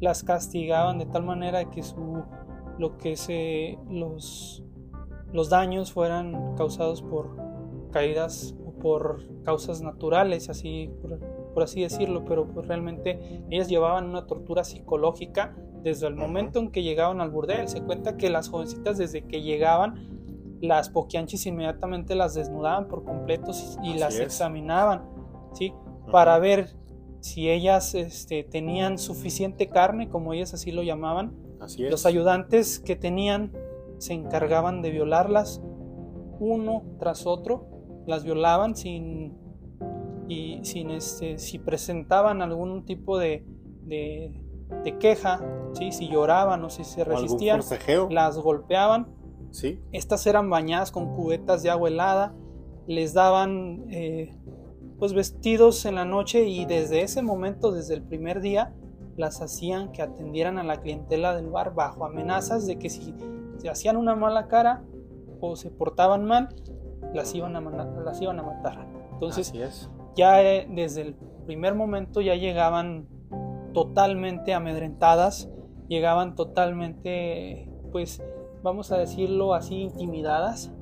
las 0.00 0.22
castigaban 0.22 0.98
de 0.98 1.06
tal 1.06 1.24
manera 1.24 1.70
que 1.70 1.82
su, 1.82 2.22
lo 2.78 2.96
que 2.98 3.16
se, 3.16 3.78
los, 3.88 4.62
los 5.32 5.48
daños 5.50 5.92
fueran 5.92 6.54
causados 6.56 7.02
por 7.02 7.36
caídas 7.90 8.54
o 8.66 8.72
por 8.72 9.22
causas 9.44 9.82
naturales, 9.82 10.48
así, 10.48 10.90
así 11.58 11.82
decirlo, 11.82 12.24
pero 12.24 12.46
pues 12.48 12.66
realmente 12.66 13.42
ellas 13.50 13.68
llevaban 13.68 14.08
una 14.08 14.26
tortura 14.26 14.64
psicológica 14.64 15.56
desde 15.82 16.06
el 16.06 16.14
momento 16.14 16.58
en 16.58 16.70
que 16.70 16.82
llegaban 16.82 17.20
al 17.20 17.30
burdel. 17.30 17.68
Se 17.68 17.82
cuenta 17.82 18.16
que 18.16 18.30
las 18.30 18.48
jovencitas 18.48 18.98
desde 18.98 19.22
que 19.22 19.42
llegaban, 19.42 20.58
las 20.60 20.90
poquianchis 20.90 21.46
inmediatamente 21.46 22.14
las 22.14 22.34
desnudaban 22.34 22.88
por 22.88 23.04
completo 23.04 23.52
y 23.82 23.94
las 23.94 24.18
examinaban, 24.18 25.04
¿sí? 25.54 25.72
Para 26.12 26.38
ver 26.38 26.76
si 27.20 27.50
ellas 27.50 27.94
este, 27.94 28.44
tenían 28.44 28.98
suficiente 28.98 29.68
carne, 29.68 30.08
como 30.08 30.32
ellas 30.32 30.54
así 30.54 30.72
lo 30.72 30.82
llamaban. 30.82 31.34
Así 31.60 31.84
es. 31.84 31.90
Los 31.90 32.06
ayudantes 32.06 32.78
que 32.78 32.96
tenían 32.96 33.52
se 33.98 34.14
encargaban 34.14 34.80
de 34.80 34.90
violarlas 34.90 35.60
uno 36.38 36.84
tras 36.98 37.26
otro, 37.26 37.68
las 38.06 38.24
violaban 38.24 38.74
sin 38.74 39.36
y 40.30 40.64
sin 40.64 40.90
este 40.90 41.38
si 41.38 41.58
presentaban 41.58 42.40
algún 42.40 42.84
tipo 42.84 43.18
de, 43.18 43.44
de 43.82 44.40
de 44.84 44.98
queja, 44.98 45.40
¿sí? 45.72 45.92
si 45.92 46.08
lloraban 46.08 46.64
o 46.64 46.70
si 46.70 46.84
se 46.84 47.04
resistían, 47.04 47.60
las 48.10 48.38
golpeaban. 48.38 49.08
¿Sí? 49.50 49.80
Estas 49.90 50.26
eran 50.26 50.48
bañadas 50.48 50.92
con 50.92 51.14
cubetas 51.16 51.62
de 51.62 51.70
agua 51.70 51.88
helada, 51.88 52.34
les 52.86 53.14
daban 53.14 53.84
eh, 53.90 54.38
pues 54.98 55.12
vestidos 55.12 55.84
en 55.86 55.96
la 55.96 56.04
noche 56.04 56.44
y 56.44 56.66
desde 56.66 57.02
ese 57.02 57.20
momento, 57.20 57.72
desde 57.72 57.94
el 57.94 58.02
primer 58.02 58.40
día, 58.40 58.72
las 59.16 59.42
hacían 59.42 59.90
que 59.90 60.02
atendieran 60.02 60.58
a 60.58 60.62
la 60.62 60.80
clientela 60.80 61.34
del 61.34 61.48
bar 61.48 61.74
bajo 61.74 62.06
amenazas 62.06 62.66
de 62.66 62.78
que 62.78 62.90
si 62.90 63.12
se 63.58 63.68
hacían 63.68 63.96
una 63.96 64.14
mala 64.14 64.46
cara 64.46 64.84
o 65.40 65.56
se 65.56 65.70
portaban 65.70 66.24
mal, 66.24 66.54
las 67.12 67.34
iban 67.34 67.56
a, 67.56 67.60
las 67.60 68.22
iban 68.22 68.38
a 68.38 68.44
matar. 68.44 68.86
Entonces, 69.14 69.52
ya 70.16 70.42
eh, 70.42 70.66
desde 70.70 71.02
el 71.02 71.14
primer 71.46 71.74
momento 71.74 72.20
ya 72.20 72.34
llegaban 72.34 73.08
totalmente 73.72 74.54
amedrentadas, 74.54 75.50
llegaban 75.88 76.34
totalmente, 76.34 77.68
pues, 77.92 78.22
vamos 78.62 78.92
a 78.92 78.98
decirlo 78.98 79.54
así, 79.54 79.82
intimidadas, 79.82 80.72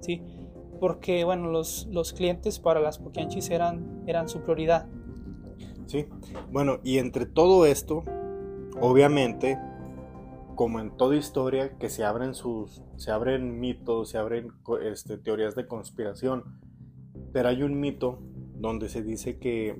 ¿sí? 0.00 0.22
Porque, 0.80 1.24
bueno, 1.24 1.50
los, 1.50 1.86
los 1.90 2.12
clientes 2.12 2.58
para 2.58 2.80
las 2.80 2.98
poquianchis 2.98 3.50
eran, 3.50 4.02
eran 4.06 4.28
su 4.28 4.40
prioridad. 4.40 4.86
Sí, 5.86 6.06
bueno, 6.50 6.78
y 6.84 6.98
entre 6.98 7.26
todo 7.26 7.66
esto, 7.66 8.04
obviamente, 8.80 9.58
como 10.54 10.80
en 10.80 10.96
toda 10.96 11.16
historia, 11.16 11.78
que 11.78 11.88
se 11.88 12.04
abren 12.04 12.34
sus, 12.34 12.82
se 12.96 13.10
abren 13.10 13.58
mitos, 13.60 14.10
se 14.10 14.18
abren 14.18 14.52
este, 14.82 15.18
teorías 15.18 15.54
de 15.54 15.66
conspiración, 15.66 16.60
pero 17.32 17.48
hay 17.48 17.62
un 17.62 17.80
mito 17.80 18.20
donde 18.60 18.88
se 18.88 19.02
dice 19.02 19.38
que 19.38 19.76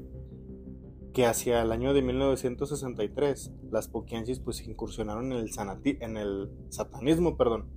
que 1.12 1.26
hacia 1.26 1.62
el 1.62 1.72
año 1.72 1.92
de 1.92 2.02
1963 2.02 3.52
las 3.70 3.88
poquianchis 3.88 4.40
pues 4.40 4.66
incursionaron 4.66 5.32
en 5.32 5.38
el, 5.38 5.50
en 6.00 6.16
el 6.16 6.50
satanismo, 6.68 7.36
perdón. 7.36 7.68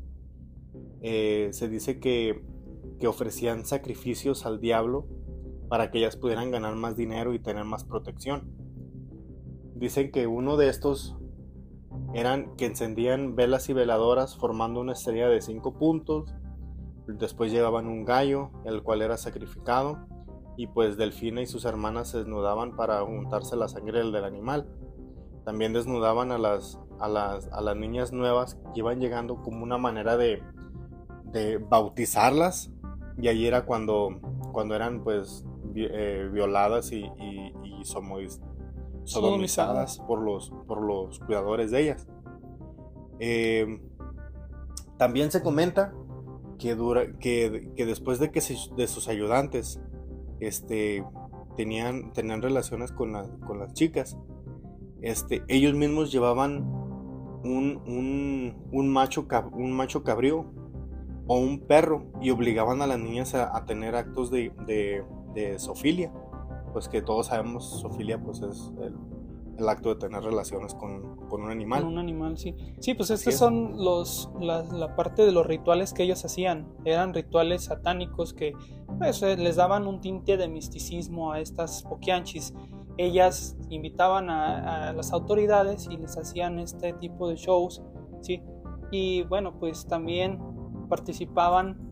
Eh, 1.01 1.49
se 1.51 1.67
dice 1.67 1.99
que, 1.99 2.43
que 2.99 3.07
ofrecían 3.07 3.65
sacrificios 3.65 4.45
al 4.45 4.59
diablo 4.59 5.07
para 5.67 5.89
que 5.89 5.99
ellas 5.99 6.15
pudieran 6.15 6.51
ganar 6.51 6.75
más 6.75 6.95
dinero 6.95 7.33
y 7.33 7.39
tener 7.39 7.63
más 7.63 7.83
protección. 7.83 8.51
Dicen 9.75 10.11
que 10.11 10.27
uno 10.27 10.55
de 10.55 10.69
estos 10.69 11.17
eran 12.13 12.55
que 12.55 12.65
encendían 12.65 13.35
velas 13.35 13.69
y 13.69 13.73
veladoras 13.73 14.37
formando 14.37 14.79
una 14.79 14.93
estrella 14.93 15.27
de 15.27 15.41
cinco 15.41 15.77
puntos. 15.77 16.33
Después 17.07 17.51
llevaban 17.51 17.87
un 17.87 18.05
gallo, 18.05 18.51
el 18.65 18.83
cual 18.83 19.01
era 19.01 19.17
sacrificado 19.17 20.07
y 20.55 20.67
pues 20.67 20.97
Delfina 20.97 21.41
y 21.41 21.47
sus 21.47 21.65
hermanas 21.65 22.09
se 22.09 22.19
desnudaban 22.19 22.75
para 22.75 23.03
untarse 23.03 23.55
la 23.55 23.67
sangre 23.67 23.99
del, 23.99 24.15
animal. 24.23 24.67
También 25.45 25.73
desnudaban 25.73 26.31
a 26.31 26.37
las, 26.37 26.79
a 26.99 27.07
las, 27.07 27.47
a 27.51 27.61
las 27.61 27.75
niñas 27.75 28.11
nuevas 28.11 28.55
que 28.73 28.79
iban 28.79 28.99
llegando 28.99 29.41
como 29.41 29.63
una 29.63 29.77
manera 29.77 30.15
de, 30.15 30.41
de 31.31 31.57
bautizarlas 31.57 32.71
y 33.17 33.27
ahí 33.27 33.45
era 33.45 33.65
cuando, 33.65 34.19
cuando 34.51 34.75
eran 34.75 35.03
pues 35.03 35.43
eh, 35.75 36.29
violadas 36.31 36.91
y, 36.91 37.03
y, 37.03 37.83
sodomizadas 39.03 39.99
por 40.07 40.21
los, 40.21 40.51
por 40.67 40.81
los 40.81 41.19
cuidadores 41.19 41.71
de 41.71 41.81
ellas. 41.81 42.07
Eh, 43.19 43.81
también 44.97 45.31
se 45.31 45.41
comenta 45.41 45.93
que, 46.57 46.75
dura, 46.75 47.17
que, 47.19 47.71
que 47.75 47.85
después 47.85 48.19
de 48.19 48.31
que 48.31 48.39
de 48.39 48.87
sus 48.87 49.07
ayudantes 49.09 49.81
este, 50.45 51.03
tenían, 51.55 52.13
tenían 52.13 52.41
relaciones 52.41 52.91
con, 52.91 53.13
con 53.39 53.59
las 53.59 53.73
chicas, 53.73 54.17
este, 55.01 55.43
ellos 55.47 55.73
mismos 55.73 56.11
llevaban 56.11 56.63
un, 57.43 58.55
un, 58.71 58.89
macho, 58.89 59.27
un 59.51 59.71
macho 59.73 60.03
cabrío 60.03 60.45
o 61.27 61.37
un 61.37 61.59
perro 61.59 62.05
y 62.21 62.29
obligaban 62.31 62.81
a 62.81 62.87
las 62.87 62.99
niñas 62.99 63.35
a, 63.35 63.65
tener 63.65 63.95
actos 63.95 64.31
de, 64.31 64.51
de 65.33 65.59
sofilia, 65.59 66.11
pues 66.71 66.87
que 66.87 67.01
todos 67.01 67.27
sabemos 67.27 67.81
sofilia 67.81 68.21
pues 68.21 68.41
es 68.41 68.71
el, 68.81 68.95
el 69.57 69.69
acto 69.69 69.89
de 69.89 69.95
tener 69.95 70.23
relaciones 70.23 70.73
con, 70.73 71.17
con, 71.27 71.43
un 71.43 71.51
animal. 71.51 71.83
Con 71.83 71.93
un 71.93 71.99
animal, 71.99 72.37
sí. 72.37 72.55
Sí, 72.79 72.93
pues 72.93 73.09
estos 73.11 73.35
son 73.35 73.83
los, 73.83 74.29
la, 74.39 74.63
la, 74.63 74.95
parte 74.95 75.25
de 75.25 75.31
los 75.31 75.45
rituales 75.45 75.93
que 75.93 76.03
ellos 76.03 76.23
hacían. 76.25 76.67
Eran 76.85 77.13
rituales 77.13 77.65
satánicos 77.65 78.33
que 78.33 78.53
pues, 78.97 79.21
eh, 79.21 79.37
les 79.37 79.55
daban 79.55 79.87
un 79.87 80.01
tinte 80.01 80.37
de 80.37 80.47
misticismo 80.47 81.31
a 81.31 81.39
estas 81.39 81.83
poquianchis. 81.83 82.53
Ellas 82.97 83.57
invitaban 83.69 84.29
a, 84.29 84.89
a, 84.89 84.93
las 84.93 85.11
autoridades 85.13 85.87
y 85.89 85.97
les 85.97 86.17
hacían 86.17 86.59
este 86.59 86.93
tipo 86.93 87.27
de 87.29 87.35
shows, 87.35 87.81
¿sí? 88.21 88.41
Y 88.91 89.23
bueno, 89.23 89.59
pues 89.59 89.87
también 89.87 90.39
participaban 90.89 91.91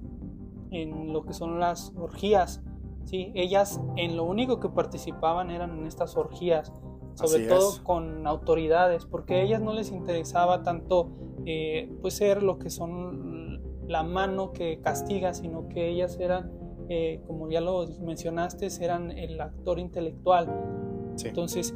en 0.71 1.11
lo 1.11 1.23
que 1.23 1.33
son 1.33 1.59
las 1.59 1.93
orgías, 1.95 2.61
¿sí? 3.05 3.31
Ellas 3.35 3.81
en 3.97 4.15
lo 4.15 4.23
único 4.23 4.59
que 4.59 4.69
participaban 4.69 5.49
eran 5.51 5.77
en 5.79 5.85
estas 5.85 6.15
orgías 6.15 6.71
sobre 7.15 7.47
todo 7.47 7.83
con 7.83 8.25
autoridades, 8.27 9.05
porque 9.05 9.35
a 9.35 9.41
ellas 9.41 9.61
no 9.61 9.73
les 9.73 9.91
interesaba 9.91 10.63
tanto 10.63 11.09
eh, 11.45 11.91
pues 12.01 12.15
ser 12.15 12.43
lo 12.43 12.59
que 12.59 12.69
son 12.69 13.61
la 13.87 14.03
mano 14.03 14.53
que 14.53 14.79
castiga, 14.79 15.33
sino 15.33 15.67
que 15.67 15.89
ellas 15.89 16.17
eran, 16.19 16.51
eh, 16.89 17.21
como 17.27 17.49
ya 17.49 17.61
lo 17.61 17.85
mencionaste, 18.01 18.67
eran 18.79 19.11
el 19.11 19.39
actor 19.39 19.79
intelectual. 19.79 20.49
Entonces, 21.23 21.73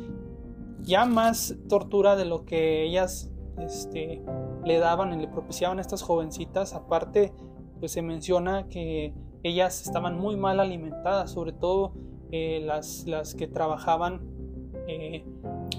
ya 0.81 1.05
más 1.05 1.55
tortura 1.67 2.15
de 2.15 2.25
lo 2.25 2.45
que 2.45 2.83
ellas 2.83 3.29
este, 3.59 4.21
le 4.63 4.79
daban 4.79 5.13
y 5.13 5.21
le 5.21 5.27
propiciaban 5.27 5.79
a 5.79 5.81
estas 5.81 6.01
jovencitas, 6.01 6.73
aparte, 6.73 7.33
pues 7.79 7.91
se 7.91 8.01
menciona 8.01 8.67
que 8.69 9.13
ellas 9.43 9.85
estaban 9.85 10.17
muy 10.17 10.37
mal 10.37 10.59
alimentadas, 10.59 11.31
sobre 11.31 11.51
todo 11.51 11.93
eh, 12.31 12.61
las, 12.63 13.05
las 13.05 13.35
que 13.35 13.47
trabajaban 13.47 14.21
eh, 14.87 15.25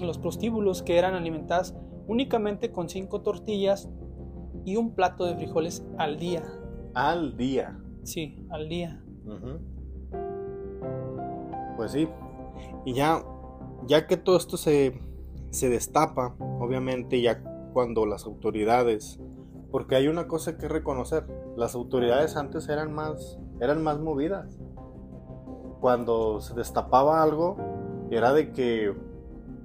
los 0.01 0.17
prostíbulos 0.17 0.83
que 0.83 0.97
eran 0.97 1.13
alimentadas 1.13 1.75
únicamente 2.07 2.71
con 2.71 2.89
cinco 2.89 3.21
tortillas 3.21 3.89
y 4.65 4.75
un 4.75 4.93
plato 4.95 5.25
de 5.25 5.35
frijoles 5.35 5.85
al 5.97 6.17
día. 6.19 6.43
Al 6.93 7.37
día. 7.37 7.79
Sí, 8.03 8.45
al 8.49 8.69
día. 8.69 9.01
Pues 11.75 11.91
sí. 11.91 12.07
Y 12.85 12.93
ya, 12.93 13.23
ya 13.85 14.07
que 14.07 14.17
todo 14.17 14.37
esto 14.37 14.57
se, 14.57 14.99
se 15.51 15.69
destapa, 15.69 16.35
obviamente 16.59 17.21
ya 17.21 17.43
cuando 17.73 18.05
las 18.05 18.25
autoridades, 18.25 19.19
porque 19.71 19.95
hay 19.95 20.07
una 20.07 20.27
cosa 20.27 20.57
que 20.57 20.67
reconocer, 20.67 21.27
las 21.55 21.75
autoridades 21.75 22.35
antes 22.35 22.69
eran 22.69 22.93
más, 22.93 23.37
eran 23.59 23.83
más 23.83 23.99
movidas. 23.99 24.57
Cuando 25.79 26.41
se 26.41 26.55
destapaba 26.55 27.21
algo, 27.21 27.57
era 28.11 28.33
de 28.33 28.51
que 28.51 28.95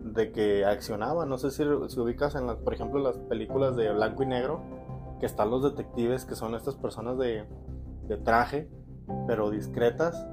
de 0.05 0.33
que 0.33 0.65
accionaba. 0.65 1.27
No 1.27 1.39
sé 1.39 1.51
si, 1.51 1.65
si 1.89 2.01
ubicas 2.01 2.35
en 2.35 2.47
las, 2.47 2.57
por 2.57 2.75
ejemplo, 2.75 3.01
las 3.01 3.19
películas 3.19 3.77
de 3.77 3.93
blanco 3.93 4.23
y 4.23 4.27
negro, 4.27 4.63
que 5.21 5.27
están 5.27 5.51
los 5.51 5.63
detectives, 5.63 6.25
que 6.25 6.35
son 6.35 6.55
estas 6.55 6.75
personas 6.77 7.19
de, 7.19 7.45
de 8.09 8.17
traje, 8.19 8.69
pero 9.27 9.51
discretas, 9.51 10.27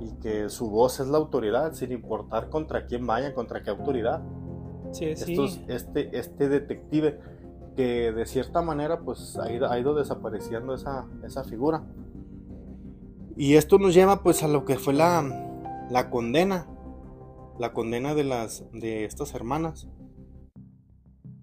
y 0.00 0.12
que 0.20 0.48
su 0.48 0.70
voz 0.70 1.00
es 1.00 1.06
la 1.06 1.18
autoridad, 1.18 1.72
sin 1.72 1.92
importar 1.92 2.50
contra 2.50 2.86
quién 2.86 3.06
vaya, 3.06 3.34
contra 3.34 3.62
qué 3.62 3.70
autoridad. 3.70 4.22
Sí, 4.92 5.16
sí. 5.16 5.64
este, 5.68 6.16
este 6.16 6.48
detective, 6.48 7.20
que 7.76 8.12
de 8.12 8.26
cierta 8.26 8.62
manera, 8.62 9.00
pues 9.00 9.36
ha 9.38 9.50
ido, 9.50 9.70
ha 9.70 9.78
ido 9.78 9.94
desapareciendo 9.94 10.74
esa, 10.74 11.06
esa 11.24 11.44
figura. 11.44 11.84
Y 13.36 13.54
esto 13.54 13.78
nos 13.78 13.94
lleva 13.94 14.22
pues 14.22 14.44
a 14.44 14.48
lo 14.48 14.64
que 14.64 14.76
fue 14.76 14.94
la, 14.94 15.88
la 15.90 16.10
condena 16.10 16.68
la 17.58 17.72
condena 17.72 18.14
de, 18.14 18.24
las, 18.24 18.64
de 18.72 19.04
estas 19.04 19.34
hermanas. 19.34 19.88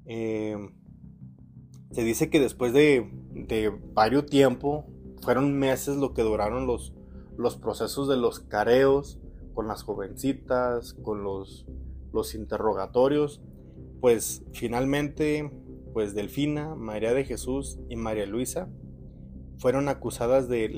Eh, 0.06 0.58
se 1.92 2.04
dice 2.04 2.30
que 2.30 2.40
después 2.40 2.74
de, 2.74 3.10
de, 3.34 3.70
varios 3.94 4.26
tiempo, 4.26 4.86
fueron 5.22 5.58
meses 5.58 5.98
lo 5.98 6.14
que 6.14 6.24
duraron 6.24 6.68
los, 6.68 6.94
los 7.38 7.58
procesos 7.58 8.08
de 8.08 8.18
los 8.18 8.40
careos 8.40 9.20
con 9.54 9.68
las 9.68 9.84
jovencitas, 9.84 10.94
con 10.94 11.24
los, 11.24 11.66
los 12.14 12.34
interrogatorios, 12.36 13.42
pues 14.00 14.44
finalmente, 14.54 15.52
pues 15.94 16.16
Delfina, 16.16 16.76
María 16.76 17.14
de 17.14 17.26
Jesús 17.26 17.80
y 17.90 17.96
María 17.96 18.26
Luisa 18.26 18.70
fueron 19.60 19.90
acusadas 19.90 20.50
de 20.50 20.70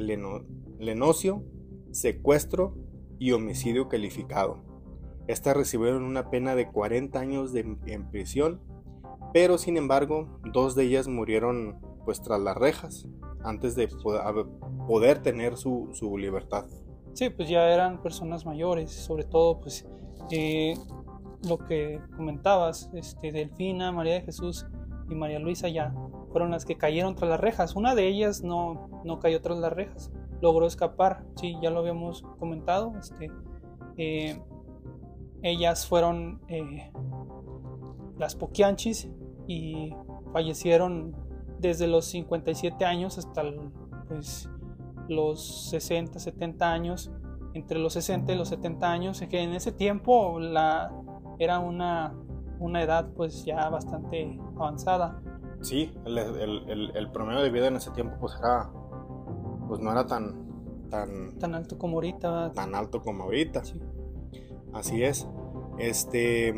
lenocio, 0.80 1.43
secuestro 1.91 2.76
y 3.17 3.32
homicidio 3.32 3.88
calificado. 3.88 4.73
Estas 5.28 5.56
recibieron 5.56 6.04
una 6.04 6.30
pena 6.30 6.56
de 6.56 6.68
40 6.68 7.20
años 7.20 7.54
de, 7.54 7.78
en 7.86 8.10
prisión, 8.10 8.60
pero 9.34 9.58
sin 9.58 9.78
embargo, 9.78 10.40
dos 10.52 10.76
de 10.76 10.84
ellas 10.84 11.08
murieron 11.08 11.80
pues 12.06 12.22
tras 12.22 12.40
las 12.42 12.58
rejas, 12.58 13.08
antes 13.44 13.76
de 13.76 13.90
poder 14.88 15.20
tener 15.22 15.58
su, 15.58 15.90
su 15.94 16.18
libertad. 16.18 16.66
Sí, 17.14 17.30
pues 17.30 17.48
ya 17.48 17.70
eran 17.70 18.02
personas 18.02 18.46
mayores, 18.46 18.92
sobre 18.92 19.24
todo 19.24 19.62
pues 19.62 19.88
eh, 20.32 20.76
lo 21.48 21.58
que 21.58 22.00
comentabas, 22.16 22.90
este, 22.94 23.32
Delfina, 23.32 23.92
María 23.92 24.16
de 24.16 24.22
Jesús 24.22 24.66
y 25.10 25.16
María 25.16 25.40
Luisa 25.40 25.68
ya 25.68 25.94
fueron 26.32 26.52
las 26.52 26.66
que 26.66 26.78
cayeron 26.78 27.16
tras 27.16 27.30
las 27.30 27.40
rejas. 27.40 27.76
Una 27.76 27.96
de 27.96 28.08
ellas 28.08 28.44
no, 28.44 29.02
no 29.04 29.20
cayó 29.20 29.42
tras 29.42 29.58
las 29.58 29.72
rejas, 29.72 30.12
logró 30.42 30.66
escapar, 30.66 31.24
sí, 31.36 31.56
ya 31.62 31.70
lo 31.70 31.80
habíamos 31.80 32.24
comentado. 32.40 32.94
Este, 33.00 33.30
eh, 33.98 34.42
ellas 35.44 35.86
fueron 35.86 36.42
eh, 36.48 36.92
las 38.18 38.36
Poquianchis 38.36 39.10
y 39.46 39.94
fallecieron 40.32 41.16
desde 41.60 41.88
los 41.88 42.06
57 42.06 42.84
años 42.86 43.18
hasta 43.18 43.44
pues, 44.08 44.50
los 45.10 45.70
60, 45.70 46.18
70 46.18 46.72
años, 46.72 47.12
entre 47.54 47.78
los 47.78 47.94
60 47.94 48.34
y 48.34 48.38
los 48.38 48.50
70 48.50 48.92
años, 48.92 49.22
que 49.30 49.42
en 49.42 49.54
ese 49.54 49.74
tiempo 49.74 50.40
la, 50.40 50.92
era 51.40 51.60
una, 51.60 52.16
una 52.60 52.82
edad 52.82 53.10
pues 53.16 53.44
ya 53.46 53.70
bastante 53.70 54.40
avanzada. 54.56 55.22
Sí, 55.62 55.92
el, 56.06 56.18
el, 56.18 56.92
el, 56.96 57.12
promedio 57.12 57.42
de 57.42 57.50
vida 57.50 57.68
en 57.68 57.78
ese 57.78 57.92
tiempo 57.92 58.18
pues 58.20 58.34
era, 58.38 58.70
pues 59.68 59.80
no 59.80 59.92
era 59.92 60.06
tan, 60.06 60.90
tan, 60.90 61.38
tan 61.38 61.56
alto 61.56 61.78
como 61.78 61.98
ahorita. 61.98 62.52
Tan 62.54 62.76
alto 62.76 63.02
como 63.02 63.24
ahorita. 63.24 63.64
Sí. 63.64 63.80
Así 64.74 65.04
es. 65.04 65.28
Este, 65.78 66.54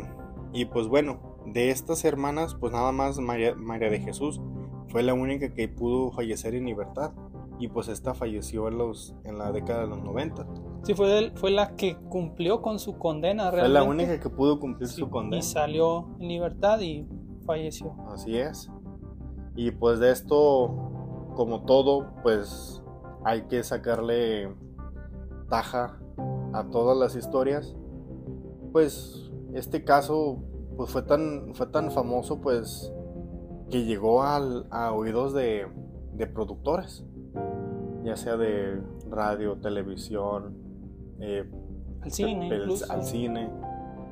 y 0.53 0.65
pues 0.65 0.87
bueno, 0.87 1.37
de 1.45 1.69
estas 1.69 2.05
hermanas, 2.05 2.55
pues 2.55 2.73
nada 2.73 2.91
más 2.91 3.19
María, 3.19 3.53
de 3.55 3.99
Jesús 3.99 4.41
fue 4.87 5.03
la 5.03 5.13
única 5.13 5.53
que 5.53 5.67
pudo 5.67 6.11
fallecer 6.11 6.55
en 6.55 6.65
libertad. 6.65 7.11
Y 7.57 7.69
pues 7.69 7.87
esta 7.87 8.13
falleció 8.13 8.67
en, 8.67 8.77
los, 8.77 9.15
en 9.23 9.37
la 9.37 9.53
década 9.53 9.81
de 9.81 9.87
los 9.87 10.03
90. 10.03 10.45
Sí, 10.83 10.93
fue, 10.93 11.31
fue 11.35 11.51
la 11.51 11.75
que 11.77 11.95
cumplió 11.95 12.61
con 12.61 12.79
su 12.79 12.97
condena 12.97 13.49
realmente. 13.49 13.61
Fue 13.61 13.69
la 13.69 13.83
única 13.83 14.19
que 14.19 14.29
pudo 14.29 14.59
cumplir 14.59 14.89
su 14.89 15.09
condena. 15.09 15.37
Y 15.37 15.41
salió 15.41 16.09
en 16.19 16.27
libertad 16.27 16.81
y 16.81 17.07
falleció. 17.45 17.95
Así 18.11 18.37
es. 18.37 18.69
Y 19.55 19.71
pues 19.71 19.99
de 19.99 20.11
esto, 20.11 21.31
como 21.35 21.63
todo, 21.63 22.13
pues 22.23 22.83
hay 23.23 23.43
que 23.43 23.63
sacarle 23.63 24.53
taja 25.49 25.97
a 26.53 26.65
todas 26.71 26.97
las 26.97 27.15
historias 27.15 27.75
pues 28.75 29.31
este 29.53 29.85
caso 29.85 30.43
pues 30.75 30.89
fue 30.89 31.03
tan, 31.03 31.55
fue 31.55 31.67
tan 31.67 31.91
famoso 31.91 32.41
pues 32.41 32.91
que 33.71 33.85
llegó 33.85 34.23
al, 34.23 34.67
a 34.69 34.91
oídos 34.91 35.33
de, 35.33 35.65
de, 36.11 36.27
productores, 36.27 37.05
ya 38.03 38.17
sea 38.17 38.35
de 38.35 38.81
radio, 39.09 39.55
televisión, 39.61 40.57
eh, 41.21 41.49
al 42.01 42.11
cine, 42.11 42.51
al 42.89 43.05
cine. 43.05 43.49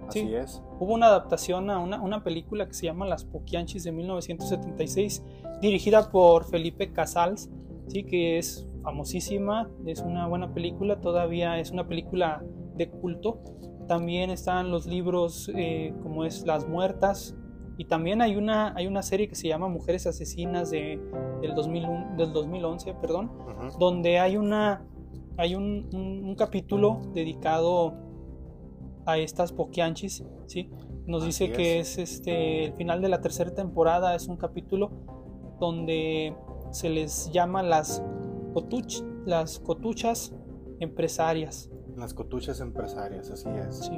Así 0.07 0.33
es. 0.33 0.63
Hubo 0.79 0.93
una 0.93 1.07
adaptación 1.07 1.69
a 1.69 1.79
una, 1.79 2.01
una, 2.01 2.23
película 2.23 2.65
que 2.65 2.73
se 2.73 2.85
llama 2.85 3.05
Las 3.05 3.25
Poquianchis 3.25 3.83
de 3.83 3.91
1976, 3.91 5.25
dirigida 5.59 6.09
por 6.09 6.45
Felipe 6.45 6.93
Casals, 6.93 7.49
sí, 7.87 8.05
que 8.05 8.37
es 8.37 8.65
famosísima, 8.81 9.69
es 9.85 9.99
una 9.99 10.25
buena 10.25 10.53
película, 10.53 11.01
todavía 11.01 11.59
es 11.59 11.71
una 11.71 11.85
película 11.85 12.45
de 12.77 12.89
culto 12.89 13.41
también 13.87 14.29
están 14.29 14.71
los 14.71 14.85
libros 14.85 15.49
eh, 15.55 15.93
como 16.01 16.25
es 16.25 16.45
Las 16.45 16.67
Muertas. 16.67 17.35
Y 17.77 17.85
también 17.85 18.21
hay 18.21 18.35
una, 18.35 18.73
hay 18.75 18.85
una 18.85 19.01
serie 19.01 19.27
que 19.27 19.35
se 19.35 19.47
llama 19.47 19.67
Mujeres 19.67 20.05
Asesinas 20.05 20.69
de, 20.69 20.99
del, 21.41 21.55
2001, 21.55 22.15
del 22.17 22.31
2011, 22.31 22.93
perdón, 23.01 23.31
donde 23.79 24.19
hay, 24.19 24.37
una, 24.37 24.85
hay 25.37 25.55
un, 25.55 26.35
capítulo 26.37 27.01
dedicado 27.15 27.95
a 29.05 29.17
estas 29.17 29.51
poquianchis, 29.51 30.23
¿sí? 30.45 30.69
Nos 31.07 31.25
dice 31.25 31.51
que 31.51 31.79
es 31.79 31.97
este, 31.97 32.65
el 32.65 32.73
final 32.73 33.01
de 33.01 33.09
la 33.09 33.21
tercera 33.21 33.53
temporada, 33.53 34.15
es 34.15 34.27
un 34.27 34.37
capítulo 34.37 34.91
donde 35.59 36.35
se 36.69 36.89
les 36.89 37.31
llama 37.31 37.63
las, 37.63 38.03
cotuch, 38.53 39.01
las 39.25 39.59
cotuchas 39.59 40.31
empresarias. 40.79 41.72
Las 41.95 42.13
cotuchas 42.13 42.59
empresarias, 42.59 43.29
así 43.29 43.49
es. 43.49 43.77
Sí. 43.85 43.91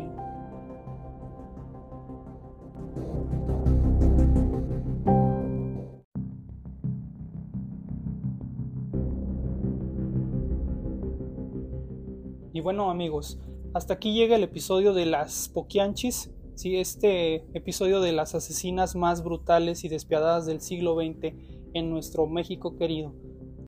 Y 12.53 12.61
bueno 12.61 12.89
amigos, 12.89 13.37
hasta 13.73 13.95
aquí 13.95 14.13
llega 14.13 14.37
el 14.37 14.43
episodio 14.43 14.93
de 14.93 15.05
las 15.05 15.49
Poquianchis, 15.49 16.31
¿sí? 16.53 16.77
este 16.77 17.45
episodio 17.53 17.99
de 17.99 18.13
las 18.13 18.33
asesinas 18.33 18.95
más 18.95 19.23
brutales 19.23 19.83
y 19.83 19.89
despiadadas 19.89 20.45
del 20.45 20.61
siglo 20.61 20.95
XX 20.95 21.33
en 21.73 21.89
nuestro 21.89 22.27
México 22.27 22.77
querido. 22.77 23.13